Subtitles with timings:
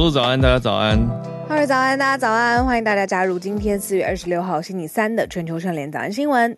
[0.00, 0.98] 路早安，大家早安。
[1.46, 6.56] 哈喽早安，大家早安，欢迎大家加入今天四月二十六号星期三的全球串联早安新闻。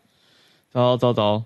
[0.70, 1.42] 早早早，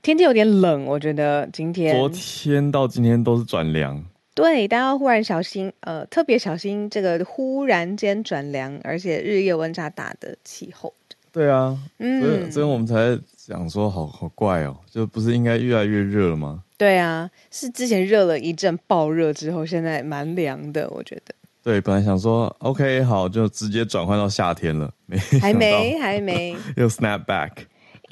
[0.00, 4.02] 天气有点冷，我觉得今天昨天到今天都是转凉。
[4.34, 10.94] 对，大家要忽然小心，呃，特别小心这个忽然间转凉，而且日夜温差大的气候。
[11.30, 16.62] 对啊，嗯，所以所以我们才想说好，好好怪哦，就不是应该越来越热了吗？
[16.78, 21.34] 对啊，是之前热了一阵爆热之后，现在蛮凉的，我觉得。
[21.62, 27.50] 对，本来想说 OK 好，就直接转换到夏天了，没还没还没 又 snap back。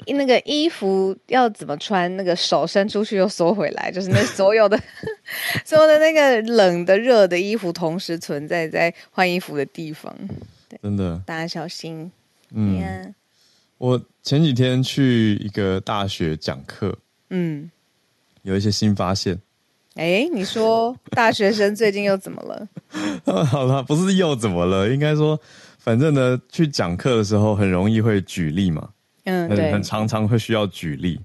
[0.05, 2.15] 那个衣服要怎么穿？
[2.17, 4.79] 那个手伸出去又缩回来，就是那所有的
[5.65, 10.15] 所有的那个冷的热的衣服同时存在在换衣服的地方。
[10.69, 12.11] 对，真的，大家小心。
[12.51, 13.15] 嗯.
[13.79, 16.95] 我前几天去一个大学讲课，
[17.31, 17.71] 嗯，
[18.47, 19.37] 有一些新发现。
[19.95, 22.67] 哎，你说大学生最近又怎么了？
[23.45, 24.87] 好了，不是又怎么了？
[24.89, 25.39] 应该说，
[25.77, 28.89] 反正呢，去讲课的时候很容易会举例嘛。
[29.25, 31.19] 嗯，对，很常常会需要举例。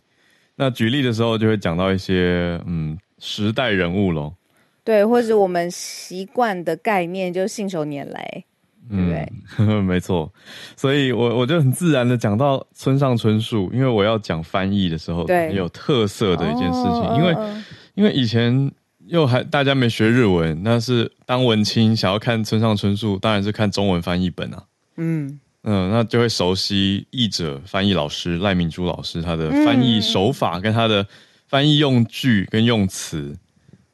[0.56, 4.34] 那举例的时候就会讲到一些嗯时代人物咯。
[4.83, 8.45] 对，或者我们习惯的概念，就信手拈来，
[8.88, 9.33] 对不对？
[9.58, 10.33] 嗯， 没错。
[10.77, 17.34] 所以我我就很自然的讲到村上春树，因为我要讲翻译的时候，有特色的一件事情，哦、因为。
[17.34, 18.72] 嗯因为以前
[19.06, 24.62] 又还大家没学日文，那是当文青想要看村上春树，当然是看中文翻译本啊。
[24.97, 31.06] 嗯嗯，那就会熟悉译者、翻译老师赖明珠老师他的翻译手法跟他的
[31.47, 33.36] 翻译用句跟用词。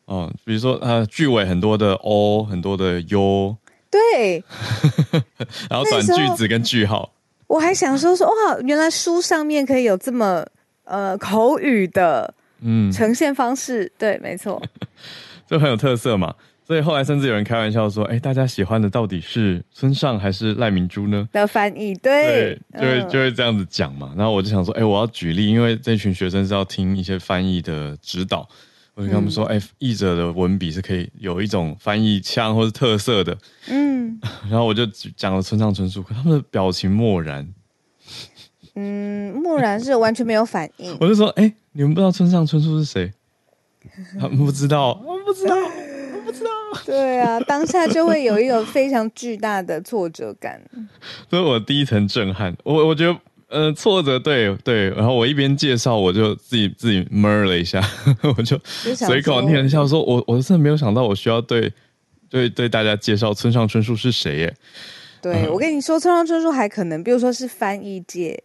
[0.04, 3.56] 哦，比如说他句尾很多的 o，很多的 u。
[4.12, 4.44] 对。
[5.68, 7.12] 然后短句子跟句号。
[7.46, 10.46] 我还想说说哇，原来书上面可以有这么
[10.84, 12.34] 呃口语的。
[12.60, 14.60] 嗯，呈现方式对，没错，
[15.48, 16.34] 就很有特色嘛。
[16.66, 24.12] 所以后来甚至有人开玩笑说：“哎、欸，大家喜欢的到底是村上还是赖明珠呢？”的翻译对，对，就会就会这样子讲嘛。
[24.16, 28.46] 然后我就想说：“哎、欸，我要举例，因为这群学生是要听一些翻译的指导。”
[28.98, 33.38] 我就跟他们说：“哎、嗯，译、欸、者的文笔是可以有一种翻译腔或是特色的。”
[33.70, 34.20] 嗯，
[34.50, 34.84] 然后我就
[35.16, 37.48] 讲了村上春树，可他们的表情漠然。
[38.74, 40.94] 嗯，漠然是完全没有反应。
[41.00, 43.12] 我就说，哎、欸，你们不知道村上春树是谁？
[44.18, 46.50] 他们不知道，我不知道，我不知道。
[46.84, 50.60] 对啊，当下就会有一种非常巨大的挫折感。
[51.30, 53.16] 所以我第一层震撼，我我觉得，
[53.48, 54.90] 呃，挫折，对对。
[54.90, 57.82] 然后我一边介绍，我就自己自己闷了一下，
[58.36, 58.58] 我就
[58.94, 61.72] 随口念一下，说我我真的没有想到，我需要对
[62.28, 64.54] 对对大家介绍村上春树是谁耶。
[65.20, 68.42] 对、嗯、我跟你说，村上春树还可能，比如说是翻译界。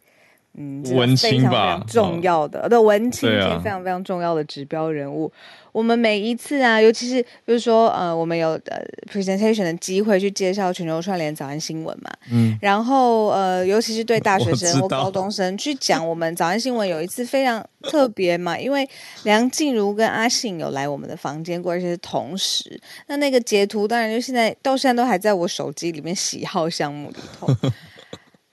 [0.56, 5.32] 嗯，文青吧，重要的，对，文青是非常非常重要的指标人物。
[5.72, 8.80] 我们每一次啊，尤其是比如说呃，我们有呃
[9.12, 18.88] presentation 的机会去介绍全球串联早安新闻嘛，嗯，然后呃，尤其是对大学生或高中生去讲我们早安新闻，有一次非常特别嘛， 因为
[19.24, 27.48] 梁静茹跟阿信有来我们的房间过，而且是同时，那那个截图当然就现在到现在都还在我手机里面喜好项目里头。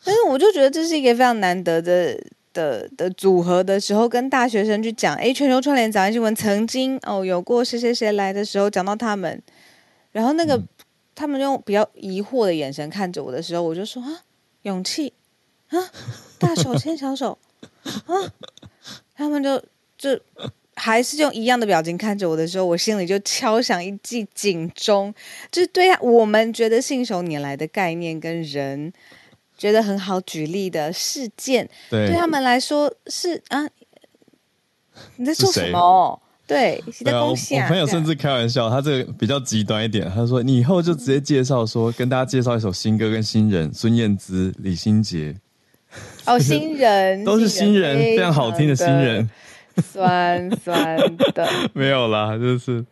[0.05, 2.19] 但是我就觉得这是一个非常难得的
[2.53, 9.41] 的的组合的时候，跟大学生去讲，哎，全球串联早安新闻曾经哦有过谁谁谁来的时候，讲到他们，
[10.13, 10.69] 然后那个、嗯、
[11.15, 14.25] 他们用比较疑惑的眼神看着我的时候，我就说啊，
[14.63, 15.13] 勇气
[15.69, 15.79] 啊，
[16.39, 17.39] 大手牵小手
[18.07, 18.33] 啊，
[19.15, 19.63] 他们就
[19.99, 20.19] 就
[20.77, 25.15] 还是用一样的表情看着我的时候，我心里就敲响一记警钟，
[25.53, 28.93] 就是对呀我们觉得信手拈来的概念跟人。
[29.61, 33.69] 觉得很好举例的事件，对，对他们来说是啊，
[35.17, 36.19] 你在做什么？
[36.47, 45.37] 对，对啊，我，我朋友甚至开玩笑，他这个比较极端一点，他说：“你以后就直接介绍说，跟大家介绍一首新歌跟新人，孙燕姿、李心洁。”
[46.25, 49.29] 哦， 新人都是新人，非常好听的新人，
[49.83, 50.97] 酸酸
[51.35, 52.83] 的， 没有啦，就是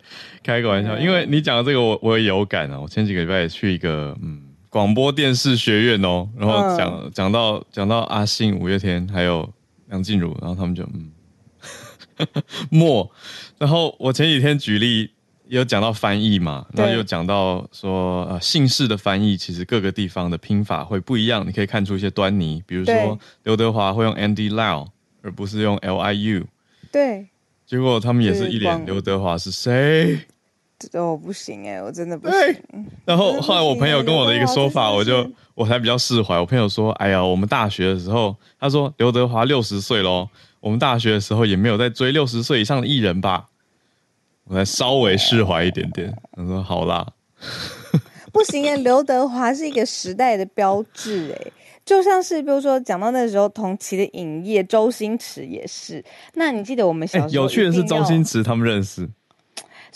[0.45, 0.99] 开个玩笑。
[0.99, 2.79] 因为你讲的这个我，我我也有感啊。
[2.79, 4.43] 我前几个礼拜也去一个嗯。
[4.79, 9.53] 广播电视学院哦，然后讲讲、嗯、到讲到阿信、五月天还有
[9.89, 11.11] 梁静茹，然后他们就嗯，
[12.71, 13.11] 默。
[13.59, 15.11] 然后我前几天举例
[15.49, 24.87] 有讲到翻译嘛，然后又讲到说呃姓氏的翻译其实各个地方的拼法会不一样，你可以看出一些端倪，比如说刘德华会用 Andy Lau
[25.23, 26.47] 而不是用 L I U，
[26.93, 27.27] 对，
[27.67, 30.21] 结果他们也是一脸刘德华是谁？
[30.79, 32.87] 这我不行哎、欸，我真的不行。
[33.05, 36.39] 然后后来我朋友跟我的一个说法，我就我才比较释怀。
[36.39, 40.29] 我朋友说：“哎呀，我们大学的时候，他说刘德华六十岁喽，
[40.61, 43.47] 我们大学的时候也没有在追六十岁以上的艺人吧？”
[44.47, 46.17] 我才稍微释怀一点点。
[46.33, 47.07] 他说：“好啦。”
[48.33, 51.51] 不行耶，刘德华是一个时代的标志哎，
[51.85, 56.05] 就像是比如说讲到那个时候同期的影业，周星驰也是。
[56.35, 59.09] 那你记得我们小时候、欸、有趣的是周星驰他们认识，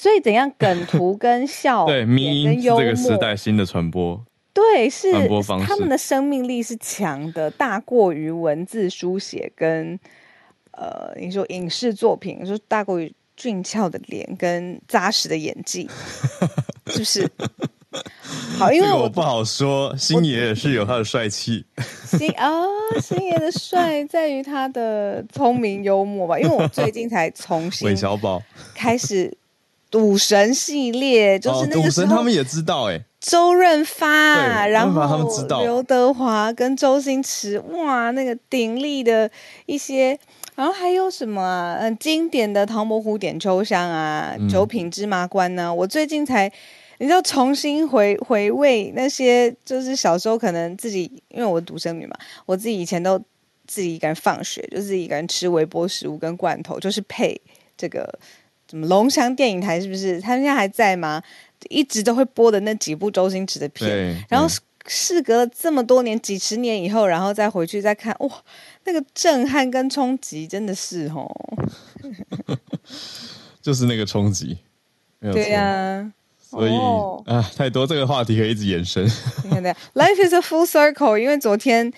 [0.03, 4.21] 所以怎样梗图跟笑 对迷因这个时代新的传播，
[4.53, 9.97] 对是传播方式，他们的生命力是强的，大过于文字书写跟
[10.73, 13.15] 呃你说影视作品，你说大过于。
[13.35, 15.89] 俊俏的脸跟扎实的演技，
[16.87, 17.29] 是不是？
[18.59, 19.97] 好，因为我，我不好说。
[19.97, 21.65] 星爷是有他的帅气，
[22.05, 22.53] 星啊，
[23.01, 26.39] 星爷的帅在于他的聪明幽默吧。
[26.39, 28.41] 因为我最近才重新韦小宝
[28.75, 29.35] 开始
[29.93, 39.31] 赌神系列，就是那个赌神他们也知道哎、欸，周润发，然后他们知道刘德华跟周星驰，哇，那个鼎力的
[39.67, 40.19] 一些。
[40.55, 41.79] 然后还有什么啊？
[41.81, 45.75] 很经典的《唐伯虎点秋香》啊，《九品芝麻官》呢。
[45.75, 46.51] 我最近才，
[46.99, 53.19] 你知道，重新回回味那些，就是小时候可能自己，因为我是独生女嘛，我自己以前都
[53.67, 57.41] 自己一个人放学，就自己一个人吃微波食物跟罐头，就是配
[57.75, 58.07] 这个
[58.73, 60.19] 什么龙翔电影台，是不是？
[60.19, 61.23] 他们现在还在吗？
[61.69, 64.49] 一直都会播的那几部周星驰的片，然后
[64.87, 68.31] 事隔了这么多年，几十年以后，然后再回去再看，哇！
[68.85, 71.31] 那个震撼跟冲击真的是哦，
[73.61, 74.57] 就是那个冲击，
[75.21, 79.07] 对呀、啊，所以、哦、啊，太多这个话题可以一直延伸。
[79.07, 81.93] ，Life is a full circle，因为昨天。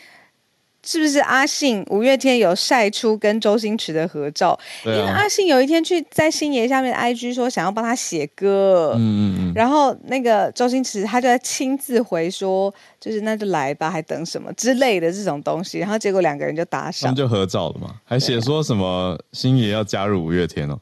[0.85, 4.59] 是不是阿信五月天有晒出跟周星驰的合照？
[4.85, 20.79] 因为阿信有一天去在星爷下面 IG 说想要帮他写歌，嗯嗯嗯，然后那个周星驰他就在亲自回说，就是那就来吧，还等什么之类的这种东西，然后结果两个人就打赏，他们就合照了嘛，还写说什么星爷要加入五月天哦，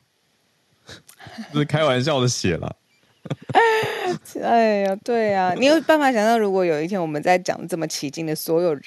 [1.52, 2.74] 这 是开玩笑的写了。
[4.42, 8.82] 哎呀，对呀、啊，你有办法想象如果有一天我们在讲这么起劲的所有人。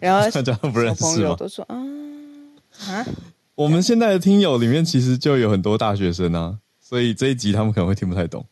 [0.00, 1.36] 然后大家都不认识吗？
[1.38, 1.76] 都说啊
[2.88, 3.06] 啊！
[3.54, 8.44] 我们现在的听友里面其实就有很多大学生啊，所以这一集他们可能会听不太懂。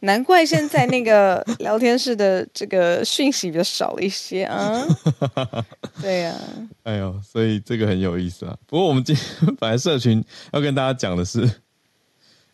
[0.00, 4.84] 难怪现在那个聊天室的这个讯息比较少了一些啊。
[6.02, 6.42] 对呀、啊，
[6.82, 8.56] 哎呦，所以这个很有意思啊。
[8.66, 10.22] 不过我们今天本来社群
[10.52, 11.50] 要跟大家讲的是，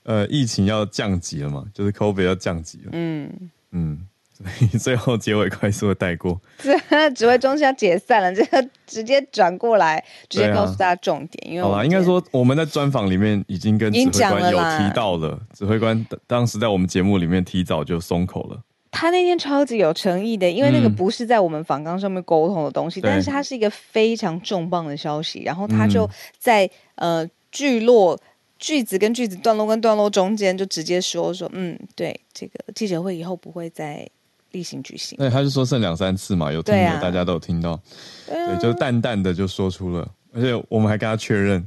[0.04, 2.90] 呃，疫情要降级了嘛，就是 COVID 要降级了。
[2.92, 4.06] 嗯嗯。
[4.80, 6.40] 最后结尾快速的带过，
[7.14, 11.46] 指挥中心要解散了， 这个直接转过来，直接告诉大家重点。
[11.46, 18.60] 啊、因为好吧，应该说我们在专访里面已经跟指挥官有提到了，了指挥官当时在我们节目里面提早就松口了。
[18.90, 25.42] 他那天超级有诚意的，因为那个不是在我们访纲上面沟通的东西，嗯、但是它是一个非常重磅的消息。
[25.44, 26.08] 然后他就
[26.38, 28.18] 在、嗯、呃句落
[28.58, 34.08] 句子跟句子段落跟段落中间就直接说说，嗯，对，这个记者会以后不会再。
[34.52, 37.80] 例行举行，对，他就说剩两三次嘛，有听的、啊、大家都有听到，
[38.26, 41.66] 对，就淡淡的就说出了，而且我们还跟他确认，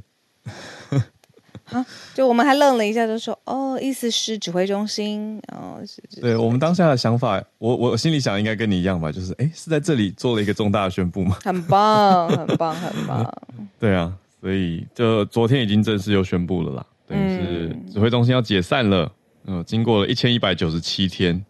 [1.64, 1.84] 好，
[2.14, 11.36] 就我们还愣了一下，就说哦，意思是指挥中心，哦，是，是，对我们当下的想法，我我心里想应该跟你一样吧，就是哎，是在这里做了一个重大的宣布吗？
[11.44, 13.34] 很棒，很棒，很棒，
[13.80, 19.10] 对啊，所以就昨天已经正式又宣布了啦，等于是指挥中心要解散了，
[19.46, 21.44] 嗯、呃，经过了一千一百九十七天。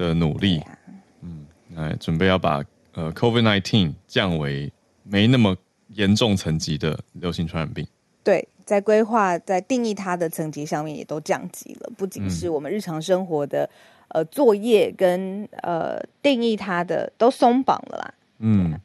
[0.00, 0.78] 的努力，啊、
[1.20, 2.64] 嗯，来准备要把
[2.94, 5.54] 呃 COVID-19 降为没那么
[5.88, 7.86] 严重层级的流行传染病。
[8.24, 13.68] 对，在规划、在定义它的层级上面也都降级了，不仅是我们日常生活的、
[14.08, 18.14] 嗯、呃作业跟呃定义它的都松绑了啦。
[18.38, 18.80] 嗯，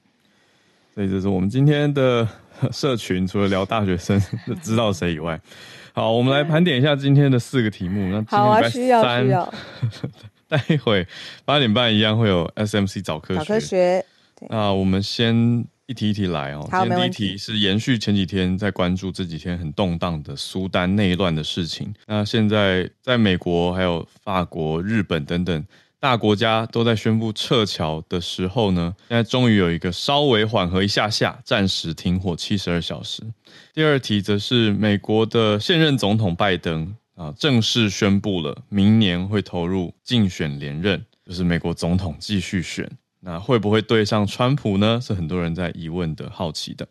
[0.93, 2.27] 所以这是我们今天的
[2.73, 4.21] 社群，除了聊大学生
[4.61, 5.39] 知道谁以外，
[5.93, 8.11] 好，我们来盘点一下今天的四个题目。
[8.11, 9.53] 那好啊，需要需要。
[10.57, 11.07] 待会
[11.43, 13.39] 八点半一样会有 SMC 早科学。
[13.39, 14.05] 早科学，
[14.49, 16.67] 那我们先一题一题来哦。
[16.71, 21.93] 好，今天第一题是延续前几天在关注这几天很动荡的苏丹内乱的事情。
[22.07, 25.65] 那现在在美国、还有法国、日本等等
[25.99, 33.23] 大国家都在宣布撤侨的时候呢，现在终于有一个稍微缓和一下下，暂时停火七十二小时。
[33.73, 36.95] 第二题则是美国的现任总统拜登。
[37.15, 42.89] 啊，正式宣布了，明年会投入竞选连任，就是美国总统继续选。
[43.21, 44.99] 那会不会对上川普呢？
[45.01, 46.87] 是很多人在疑问的、好奇的。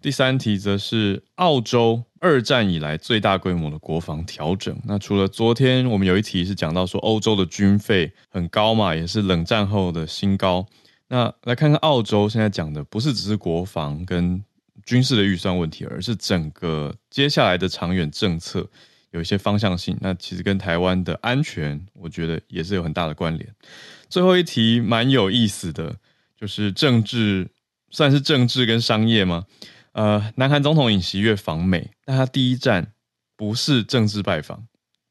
[0.00, 4.74] 第三题则是澳洲二战以来最大规模的国防调整。
[4.84, 10.64] 那除了昨天我们有一题是讲到说欧洲的军费很高嘛，也是冷战后的新高。
[11.08, 14.42] 那来看看澳洲现在讲的，不是只是国防跟
[14.86, 18.66] 军事的预算问题，而是整个接下来的长远政策。
[19.14, 19.96] 有一些方向性。
[20.00, 23.48] 那其实跟台湾的安全，我觉得也是有很大的关联。
[24.08, 25.96] 最后一题蛮有意思的，
[26.36, 27.48] 就是政治，
[27.90, 29.46] 算是政治跟商业吗？
[29.92, 32.92] 呃，南韩总统尹锡悦访美，但他第一站
[33.36, 34.66] 不是政治拜访，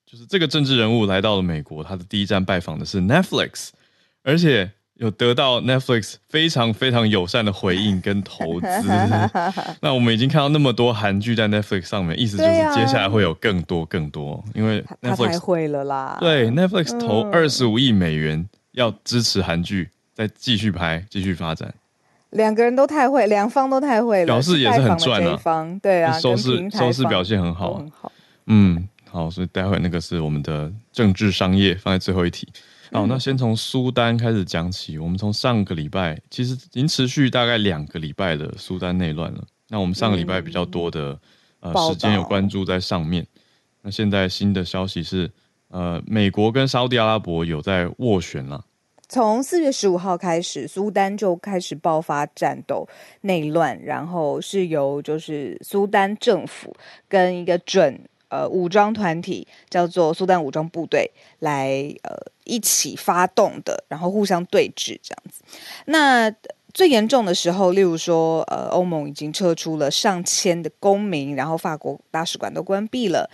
[0.05, 3.69] 就是这个政治人物来到了美国，他的第一站拜访的是 Netflix，
[4.23, 8.67] 而且有得到 Netflix 非常非常友善的回应跟投资。
[9.81, 16.17] 那我们已经看到那么多韩剧在 Netflix 上面，意思就是接下来会有更多更多，因为 Netflix 太会了啦。
[16.19, 21.73] 对，Netflix 投二十五亿美元要支持韩剧再继续拍、继续发展。
[22.29, 25.39] 两个人都太会，两方都太会了，表示也是很赚啊。
[25.81, 28.11] 对啊，收视收视表现很好，很好。
[28.47, 32.47] 嗯，好，所以待会那个是我们的政治商业，放在最后一题。
[32.93, 34.99] 好，那先从苏丹开始讲起。
[34.99, 39.43] 我们从上个礼拜，其实已经持续大概两个礼拜的苏丹内乱了。
[39.67, 41.19] 那我们上个礼拜比较多的、
[41.61, 43.25] 嗯、呃时间有关注在上面。
[43.81, 45.29] 那现在新的消息是，
[45.69, 48.63] 呃，美国跟沙乌地阿拉伯有在斡旋了。
[49.09, 52.87] 从四月十五号开始，苏丹就开始爆发战斗、
[53.21, 56.75] 内乱，然后是由就是苏丹政府
[57.07, 57.99] 跟一个准
[58.33, 65.43] 呃武装团体叫做苏丹武装部队来呃一起发动的，然后互相对峙这样子。
[65.85, 66.33] 那
[66.73, 73.29] 最严重的时候，例如说呃欧盟已经撤出了上千的公民，然后法国大使馆都关闭了。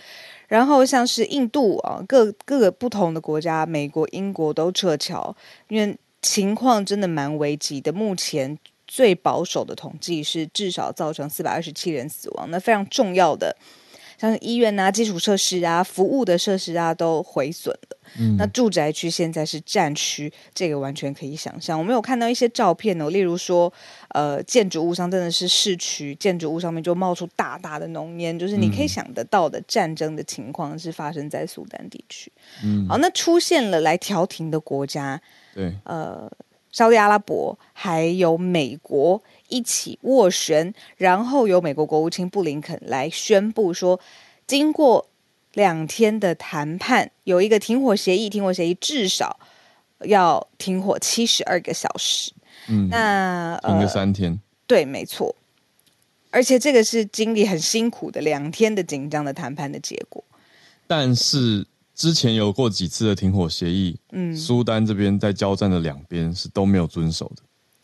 [0.46, 5.34] 然后像是印度啊，各各个不同的国家，美国、英国都撤侨，
[5.68, 7.90] 因为情况真的蛮危急的。
[7.92, 13.56] 目前最保守的统计是至少造成四百二十七人死亡，那非常重要的。
[14.20, 17.96] 像是医院啊、基础设施啊、服务的设施啊，都毁损了。
[18.18, 21.78] 嗯，那住宅区现在是战区，这个完全可以想象。
[21.78, 23.72] 我们有看到一些照片哦，例如说，
[24.08, 32.30] 呃，建筑物上真的是市区建筑物上面就冒出大大的浓烟，就是你可以想得到的战争的情况是发生在苏丹地区。
[32.62, 35.18] 嗯，好，那出现了来调停的国家，
[35.54, 36.30] 对，呃，
[36.70, 39.22] 沙乌地阿拉伯还有美国。
[39.50, 44.00] 一起斡旋，然后由美国国务卿布林肯来宣布说，
[44.46, 45.08] 经过
[45.52, 49.38] 两天的谈判，有一个停火协议，停火协议至少
[50.04, 52.32] 要停火七十二个小时。
[52.68, 55.34] 嗯，那停个三天，呃，对，没错。
[56.30, 60.22] 而且这个是经历很辛苦的两天的紧张的谈判的结果。
[60.86, 67.42] 但是之前有过几次的停火协议，嗯，苏丹这边在交战的两边是都没有遵守的。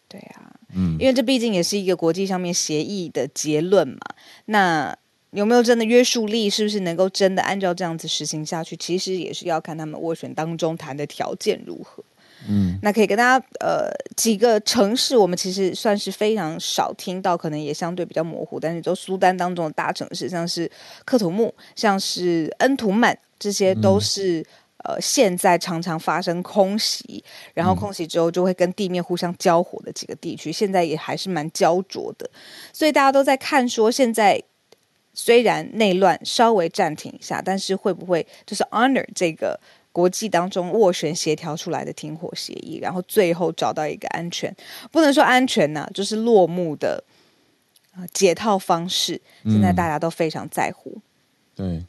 [0.09, 0.46] 对啊。
[0.75, 3.99] 嗯，因为这毕竟也是一个国际上面协议的结论嘛，
[4.47, 4.97] 那
[5.31, 6.51] 有没有真的约束力？
[6.51, 8.77] 是不是能够真的按照这样子实行下去？
[8.77, 12.03] 其实也是要看他们斡旋当中谈的条件如何。
[12.49, 20.71] 嗯，那可以跟大家呃几个城市，我们其实算是非常少听到，可能也相对比较模糊，但是都苏丹当中的大城市，像是
[21.05, 24.45] 克图木，像是恩图曼，这些都是。
[24.87, 27.25] 嗯呃，现在常常发生空袭，
[27.55, 32.31] 然后空袭之后就会跟地面互相交火的几个地区，嗯、现在也还是蛮焦灼的。
[32.73, 34.41] 所以大家都在看说，现在
[35.13, 39.59] 虽然内乱稍微暂停一下，但是会不会就是 honor 这个
[39.91, 44.55] 国际当中斡旋协调出来的停火协议，然后最后找到一个安全，
[44.93, 47.03] 不能说安全呐、啊，就是落幕的
[48.13, 49.21] 解套方式。
[49.45, 51.01] 现在大家都非常在乎。
[51.57, 51.85] 嗯、对。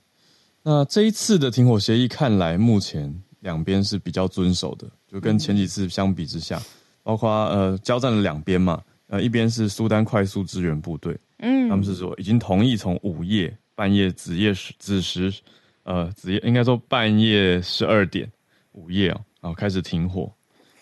[0.70, 6.62] 那这一次的停火协议看来，目前两边是比较遵守的，就跟前几次相比之下，
[7.04, 15.34] 包括呃交战的两边嘛，呃一边是苏丹快速支援部队，嗯，他们是说已经同意从午夜半夜子夜时子时，
[15.84, 18.30] 呃子夜应该说半夜十二点
[18.74, 20.30] 午夜啊，然后开始停火。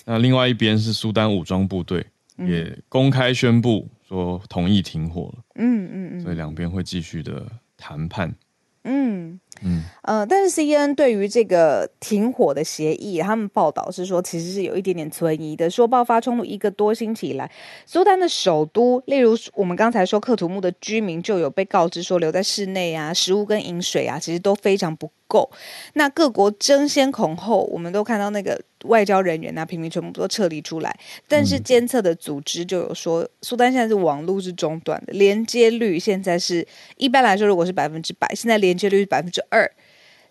[0.03, 2.03] 那另外一边是苏丹武装部队
[2.37, 7.45] 也公开宣布说同意停火了，嗯嗯嗯，所以两边会继续的
[7.77, 8.33] 谈判。
[8.85, 15.69] 嗯嗯呃，但是 CNN 对于这个停火的协议，他们报道是说，其实是有一点点存疑的。
[15.69, 17.49] 说爆发冲突一个多星期以来，
[17.85, 25.49] 苏丹的首都，例如我们刚才说克图木的居民就有被告知说留在室内啊，食物跟饮水啊，其实都非常不够。
[25.93, 28.61] 那各国争先恐后，我们都看到那个。
[28.85, 36.65] 外交人员啊，平民全部都撤离出来，但是监测的组织就有说，苏丹现在是网络是中断的，连接率现在是
[36.97, 39.69] 一般来说，如果是百分之百，现在连接率是百分之二。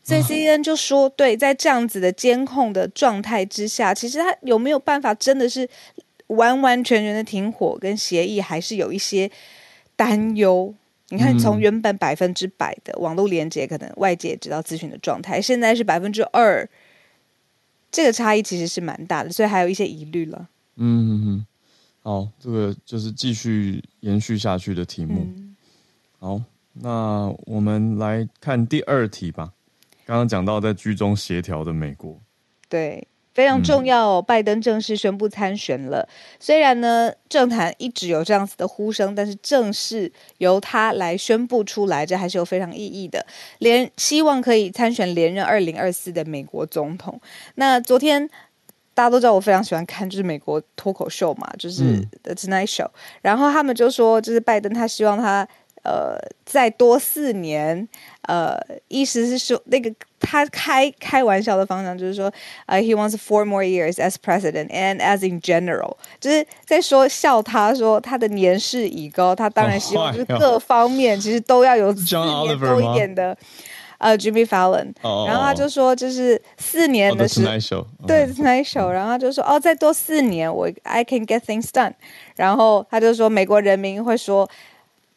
[0.02, 5.66] 所以 CNN 就说，对，在这样子的监控的状态之下，其实他有没有办法真的是
[6.26, 9.30] 完完全全的停火跟协议，还是有一些
[9.96, 10.74] 担忧。
[11.08, 16.68] 你看，从原本百分之百的网络连接，可能外界也知道资讯的状态，现在是百分之二。
[17.94, 20.48] 这个差异其实是蛮大的，所以还有一些疑虑了。
[20.74, 21.46] 嗯嗯嗯，
[22.02, 25.24] 好，这个就是继续延续下去的题目。
[25.24, 25.54] 嗯、
[26.18, 29.52] 好，那我们来看第二题吧。
[30.04, 32.20] 刚刚讲到在居中协调的美国，
[32.68, 33.06] 对。
[33.34, 36.08] 非常重要哦，拜登正式宣布参选了。
[36.38, 43.26] 虽然呢，政坛一直有这样子的呼声，但是正式由他来宣布出来，这还是有非常意义的。
[43.58, 47.20] 连希望可以参选连任二零二四的美国总统。
[47.56, 48.28] 那昨天
[48.94, 52.88] 大家都知道，我非常喜欢看就是美国脱口秀嘛，就是 The Tonight Show。
[53.20, 55.46] 然后他们就说，就是拜登他希望他。
[55.84, 57.86] 呃，再多四年，
[58.22, 62.32] 呃，意思是说，那个他开开玩笑的方向就是说，
[62.64, 73.36] 呃，he wants four more years as president and as in general，就是在说笑他说他的年事已高，他当然希望就是各方面其实都要有四年多一点的，
[73.98, 74.94] 呃，Jimmy Fallon，
[75.26, 81.92] 然后他就说就是四年的时候，对，Tonight Show，然后他就说哦，再多四年我 I can get things done，
[82.36, 84.48] 然后他就说美国人民会说。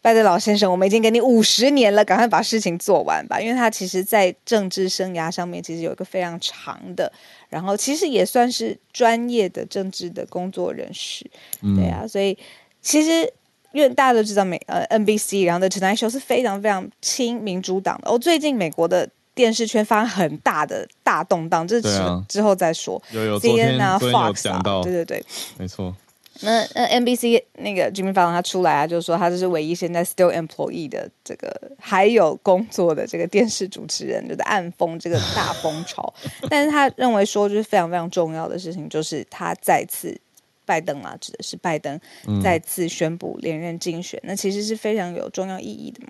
[0.01, 3.42] 拜登老先生，我们已经给你五十年了，赶快把事情做完吧。
[3.42, 7.12] 因为他其实，在政治生涯上面，其实有一个非常长的，
[7.50, 11.30] 然后其实也算是专业的政治的工作人士，
[11.62, 12.08] 嗯、对啊。
[12.08, 12.38] 所以
[12.82, 13.30] 其实，
[13.74, 18.10] 因为大家都知道美呃 NBC，然后的 Tonight Show 是非常非常亲民主党的。
[18.10, 21.89] 哦，最近美国的电视圈发生很大的大动荡，这之
[22.30, 23.01] 之后再说。
[23.12, 25.25] 有有昨天 Fox 啊，对对对，
[25.58, 25.94] 没错。
[26.41, 36.13] 那那 NBC 那个 Jimmy Fallon 他出来啊，就是说他就是唯一现在 still employee 的这个还有工作的这个电视主持人，就是暗封这个大风潮。
[36.50, 40.20] 但是他认为说，就是非常非常重要的事情，就是他再次
[40.65, 42.00] 拜登啊，指的是拜登
[42.44, 46.10] 再次宣布连任竞选，嗯、那其实是非常有重要意义的嘛。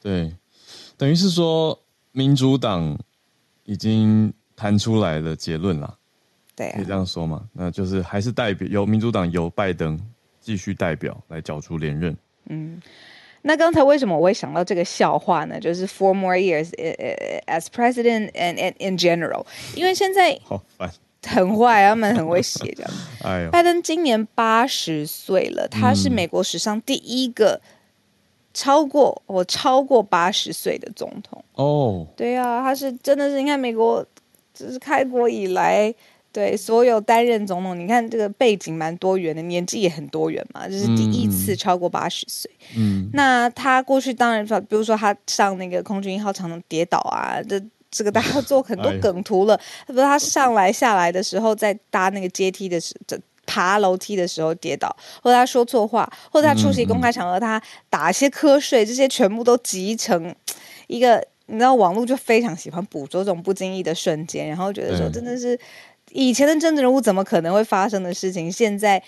[0.00, 0.32] 对，
[0.96, 1.78] 等于是说
[2.12, 2.96] 民主党
[3.64, 5.98] 已经谈出来了结论了。
[6.56, 7.42] 对啊，可以这样说嘛？
[7.52, 9.98] 那就是还是代表由民主党由拜登
[10.40, 12.16] 继续代表来角逐连任。
[12.48, 12.80] 嗯，
[13.42, 15.58] 那刚才为什么我会想到这个笑话呢？
[15.58, 16.70] 就是 four more years
[17.46, 20.90] as president and, and in general，因为现在好烦，
[21.26, 22.92] 很坏，他们很会写这样。
[23.24, 27.60] 哎呦，拜登今年八十岁了，他是美国史上第一个
[28.52, 31.44] 超过我超过八十岁的总统。
[31.54, 34.06] 哦，对啊，他是真的是你看美国
[34.52, 35.92] 就是开国以来。
[36.34, 42.50] 对，所有担任总统，你看这个背景蛮多元的，年纪也很多元嘛，就是第一次超过八十岁。
[42.76, 49.56] 嗯，那他过去当然，比如说他上那个空军一号常常跌倒啊，这这个大家 做很多梗图了。
[49.86, 53.16] 比如他上来下来的时候，在搭那个阶梯的时候，
[53.46, 54.88] 爬楼梯的时候跌倒，
[55.22, 60.34] 或者他说错话，或者他出席公开场合他打一些瞌睡，这些全部都集成
[60.88, 65.56] 一个，你知道网络就非常喜欢捕捉这种不经意的瞬间，然后觉得说真的是。
[66.14, 68.50] 以前的政治人物怎么可能会发生的事情？
[68.50, 69.02] 现在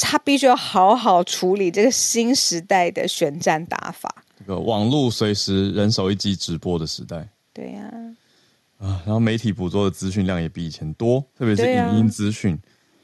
[0.00, 4.14] 他必须要好好处理这个新时代的选战打法。
[4.38, 7.90] 这个网络随时人手一机直播的时代，对呀、
[8.78, 12.56] 啊，啊，然后媒体捕捉的资讯量也比以前多，特别是影音资讯。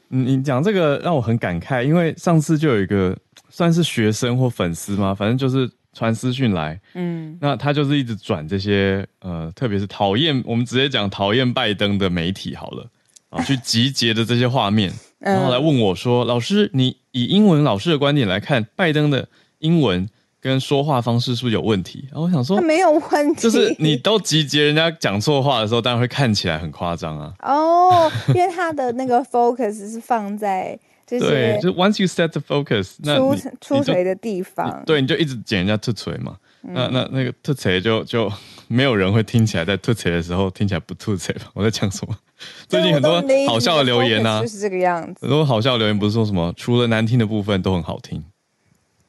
[0.09, 3.17] 你讲这个让我很感慨，因为上次就有一个
[3.49, 12.87] 算是学生或粉丝嘛，反正就是传私讯来，嗯，那他就是一直转这些呃，特别是讨厌我们直接讲讨厌拜登的媒体好了。
[13.41, 19.27] 去集结的这些画面，然后来问我说：“老师，你以英文老师的观点来看，拜登的
[19.59, 27.33] 英文跟说话方式是不是有问题？”然后我想说，没有问题，就是你都集结人家讲错话的时候，当然会看起来很夸张啊。
[27.39, 36.37] 哦，因为他的那个 focus 是放在对，就 once you set the focus，那出出锤的地方，对，你就一直剪人家出锤嘛。
[36.65, 38.31] 嗯、那那那个吐锤就就
[38.69, 41.51] 没有人会听起来在吐锤的时候听起来不吐锤吧？
[41.53, 42.15] 我在讲什么？
[42.67, 45.21] 最近很多好笑的留言啊，就是这个样子。
[45.21, 48.23] 很多好笑的留言不是说什么除了难听的部分都很好听。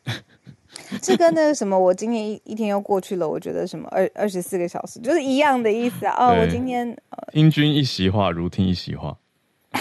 [1.01, 6.15] 这跟那个什么，我今天一一天又过去了，我觉得什么二二十四个小时就是一样的意思啊。
[6.19, 6.97] 哦，我今天
[7.33, 9.17] 听君一席话，如听一席话。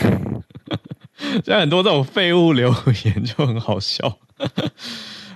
[1.19, 2.73] 现在很多这种废物留
[3.05, 4.17] 言就很好笑。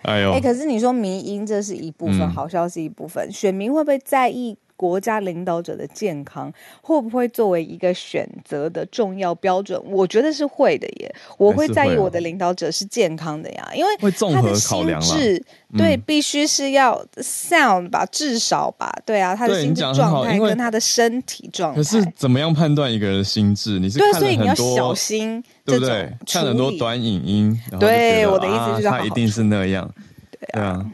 [0.03, 0.31] 哎呦！
[0.31, 6.49] 哎，可是你说迷音这是一部分，嗯、好笑是一部分，选民会不会在意国家领导者的健康？
[6.81, 9.77] 会不会作为一个选择的重要标准？
[9.85, 11.15] 我觉得是会的耶。
[11.37, 13.91] 我会在意我的领导者是健康的呀，因为
[14.33, 15.43] 他的心智
[15.77, 21.77] 对必须是要 sound 吧，至少吧，对啊，他的心智状态跟他的身体状态。
[21.77, 23.79] 可是怎么样判断一个人的心智？
[23.79, 25.43] 你是对，所以你要小心。
[25.65, 26.09] 对不对？
[26.25, 29.93] 看很多短影音，对我的意思就是他一定是那样。
[30.39, 30.85] 对啊，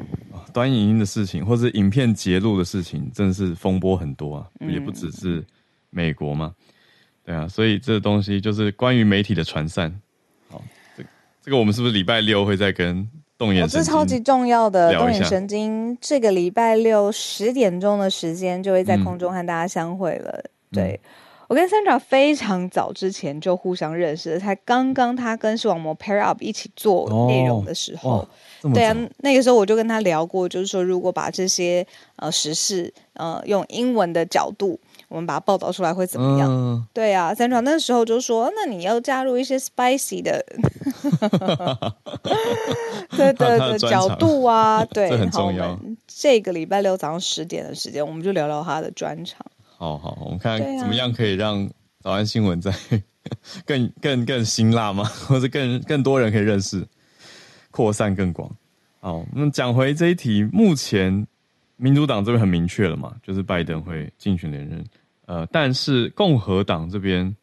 [0.53, 5.43] 短影音的事情或是影片揭露的事情，真的是风波很多啊，也不只是
[5.89, 6.53] 美国嘛。
[7.25, 9.93] 对啊，所以这个东西就是关于媒体的传散。
[10.49, 10.61] 好，
[10.95, 11.03] 这
[11.41, 15.97] 这个我们是不是礼拜六会再跟动眼神经，这超级重要的动眼神经。
[15.99, 20.31] 这个礼拜六十点钟的时间就会在空中和大家相会了。
[20.43, 20.99] 嗯、对。
[21.53, 28.27] 我跟 Sandra 非常早之前就互相认识了，才刚刚他跟视网膜 pair up 一起做内容的时候，
[28.63, 31.85] 哦、对啊，那个时候我就跟他聊过，就是说如果把这些
[32.15, 36.49] 呃时事呃用英文的角度，我们把它报道出来会怎么样？
[36.49, 40.43] 嗯、对啊，Sandra 那时候就说，那你要加入一些 spicy 的，
[43.15, 45.79] 对对的角度啊，对，这很重要。
[46.07, 49.45] 这个礼拜六早上十点的时间，我们就聊聊他的专场。
[49.83, 51.69] 好好，我们看怎么样可以让
[51.99, 52.73] 早安新闻在
[53.67, 55.03] 更更更辛辣吗？
[55.27, 56.87] 或者更更多人可以认识，
[57.69, 58.49] 扩散更广。
[59.01, 61.27] 好，那讲回这一题，目前
[61.75, 64.81] 民主党这边很明确了嘛，就是拜登会竞选连任。
[65.25, 67.35] 呃，但是共和党这边，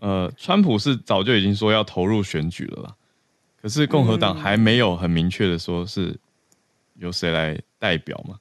[0.00, 2.96] 呃，川普是早就已经说要投入选举了啦。
[3.62, 6.18] 可是共和党还没有很明确的说是
[6.96, 8.36] 由谁来代表嘛。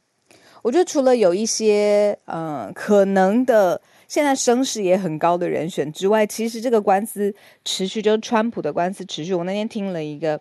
[0.68, 9.34] 我觉得除了有一些呃可能的现在声势也很高的人选之外，其实这个官司持续，就是川普的官司持续。
[9.34, 10.38] 我那天听了一个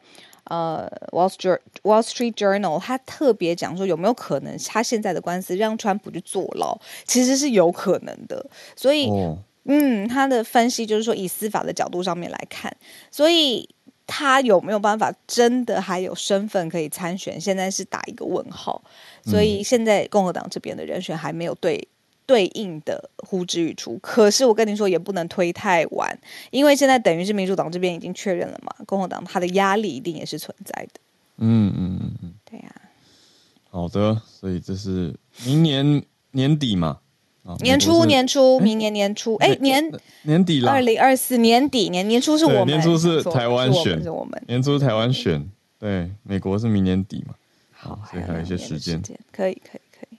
[0.51, 8.45] 呃 Wall Street Wall Street Journal，他特别讲说有没有可能他现在的官司让川普去坐牢，其实是有可能的。
[8.75, 12.77] 所以，哦、嗯，他的分析就是说以司法的角度上面来看，
[13.13, 13.69] 所以
[14.07, 18.83] 他有没有办法真的还有身份可以参选，现在是打一个问号。
[19.25, 21.89] 所以现在共和党这边的人选还没有对
[22.25, 26.19] 对应的呼之欲出，可是我跟你说也不能推太晚，
[26.51, 31.01] 因为现在等于是民主党这边已经确认了嘛，共和党他的压力一定也是存在的。
[31.39, 32.83] 嗯嗯嗯嗯，对呀、啊。
[33.71, 35.15] 好的，所以这是
[35.45, 36.99] 明年年底嘛？
[37.61, 47.35] 年初年初，明年年初，哎，年年底了，二零二四年底年年初是我们年初是台湾选，是我们年初台湾选，对，美国是明年底嘛。
[47.73, 50.17] 好，所以还有一些时间，可以，可以，可以。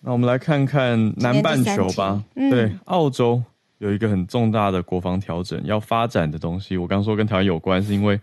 [0.00, 2.22] 那我们来看看南半球吧。
[2.34, 3.42] 嗯、对，澳洲
[3.78, 6.76] 有一个很重大的国防调整要发展的东西。
[6.76, 8.20] 我刚说跟台湾有关，是因为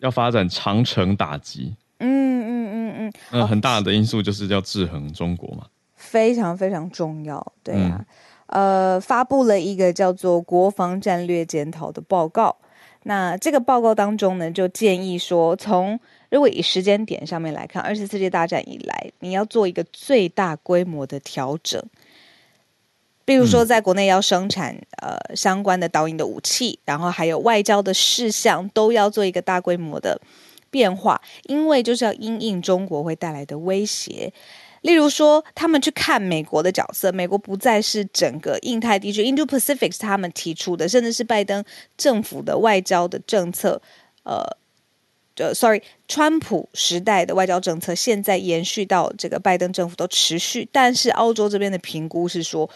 [0.00, 1.74] 要发展长城打击。
[1.98, 3.12] 嗯嗯嗯嗯。
[3.32, 5.64] 那很大的因素就是要制衡中国嘛。
[6.10, 8.06] 非常非常重要，对呀、啊。
[8.50, 12.56] 嗯、呃，发布了一个叫做《国防战略检讨》的报告。
[13.02, 21.82] 那这个报告当中呢，就建议说，从如果以时间点上面来看，二次世界大战以来，你要做一个最大规模的调整，
[23.24, 30.18] 比如说在国内要生产呃相关的导引的武器，然后还有外交的事项都要做一个大规模的
[30.70, 34.32] 变化，因为就是要因应中国会带来的威胁。
[34.82, 41.64] 例如说，他们去看美国的角色，美国不再是整个印太地区 （Indo-Pacific） 是他们提出的，甚至是拜登
[41.96, 43.82] 政府的外交的政策。
[44.22, 44.44] 呃，
[45.36, 52.70] 呃，sorry，川普时代的外交政策现在延续到这个拜登政府都持续，但是澳洲这边的评估是说，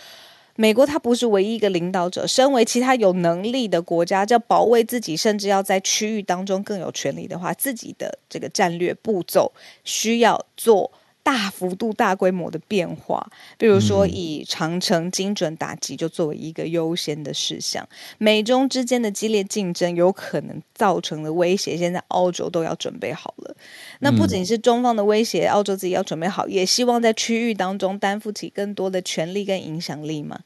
[0.57, 9.53] 美国它不是唯一一个领导者，身为其他有能力的国家，要保卫自己，甚至要在区域当中更有权力的话，自己的这个战略步骤
[9.85, 10.91] 需要做。
[11.22, 17.88] 大幅度、大规模的变化，比如说以长城精准打击就作为一个优先的事项。
[18.18, 23.56] 美中之间的激烈竞争有可能造成的威胁，现在澳洲都要准备好了。
[24.00, 30.40] 那不仅是中方的威胁，澳洲自己要准备好，也希望在区域当中担负起更多的权力跟影响力嘛。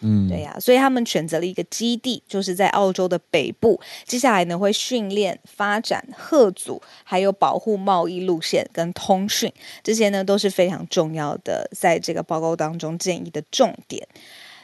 [0.00, 3.80] 嗯，对呀、啊，所以他们选择了一个基地，就是在澳洲的北部。
[4.04, 14.06] 接下来呢，会训练、发展、吓阻，还有保护贸易路线跟通讯，这些呢都是非常重要的，在这个报告当中建议的重点。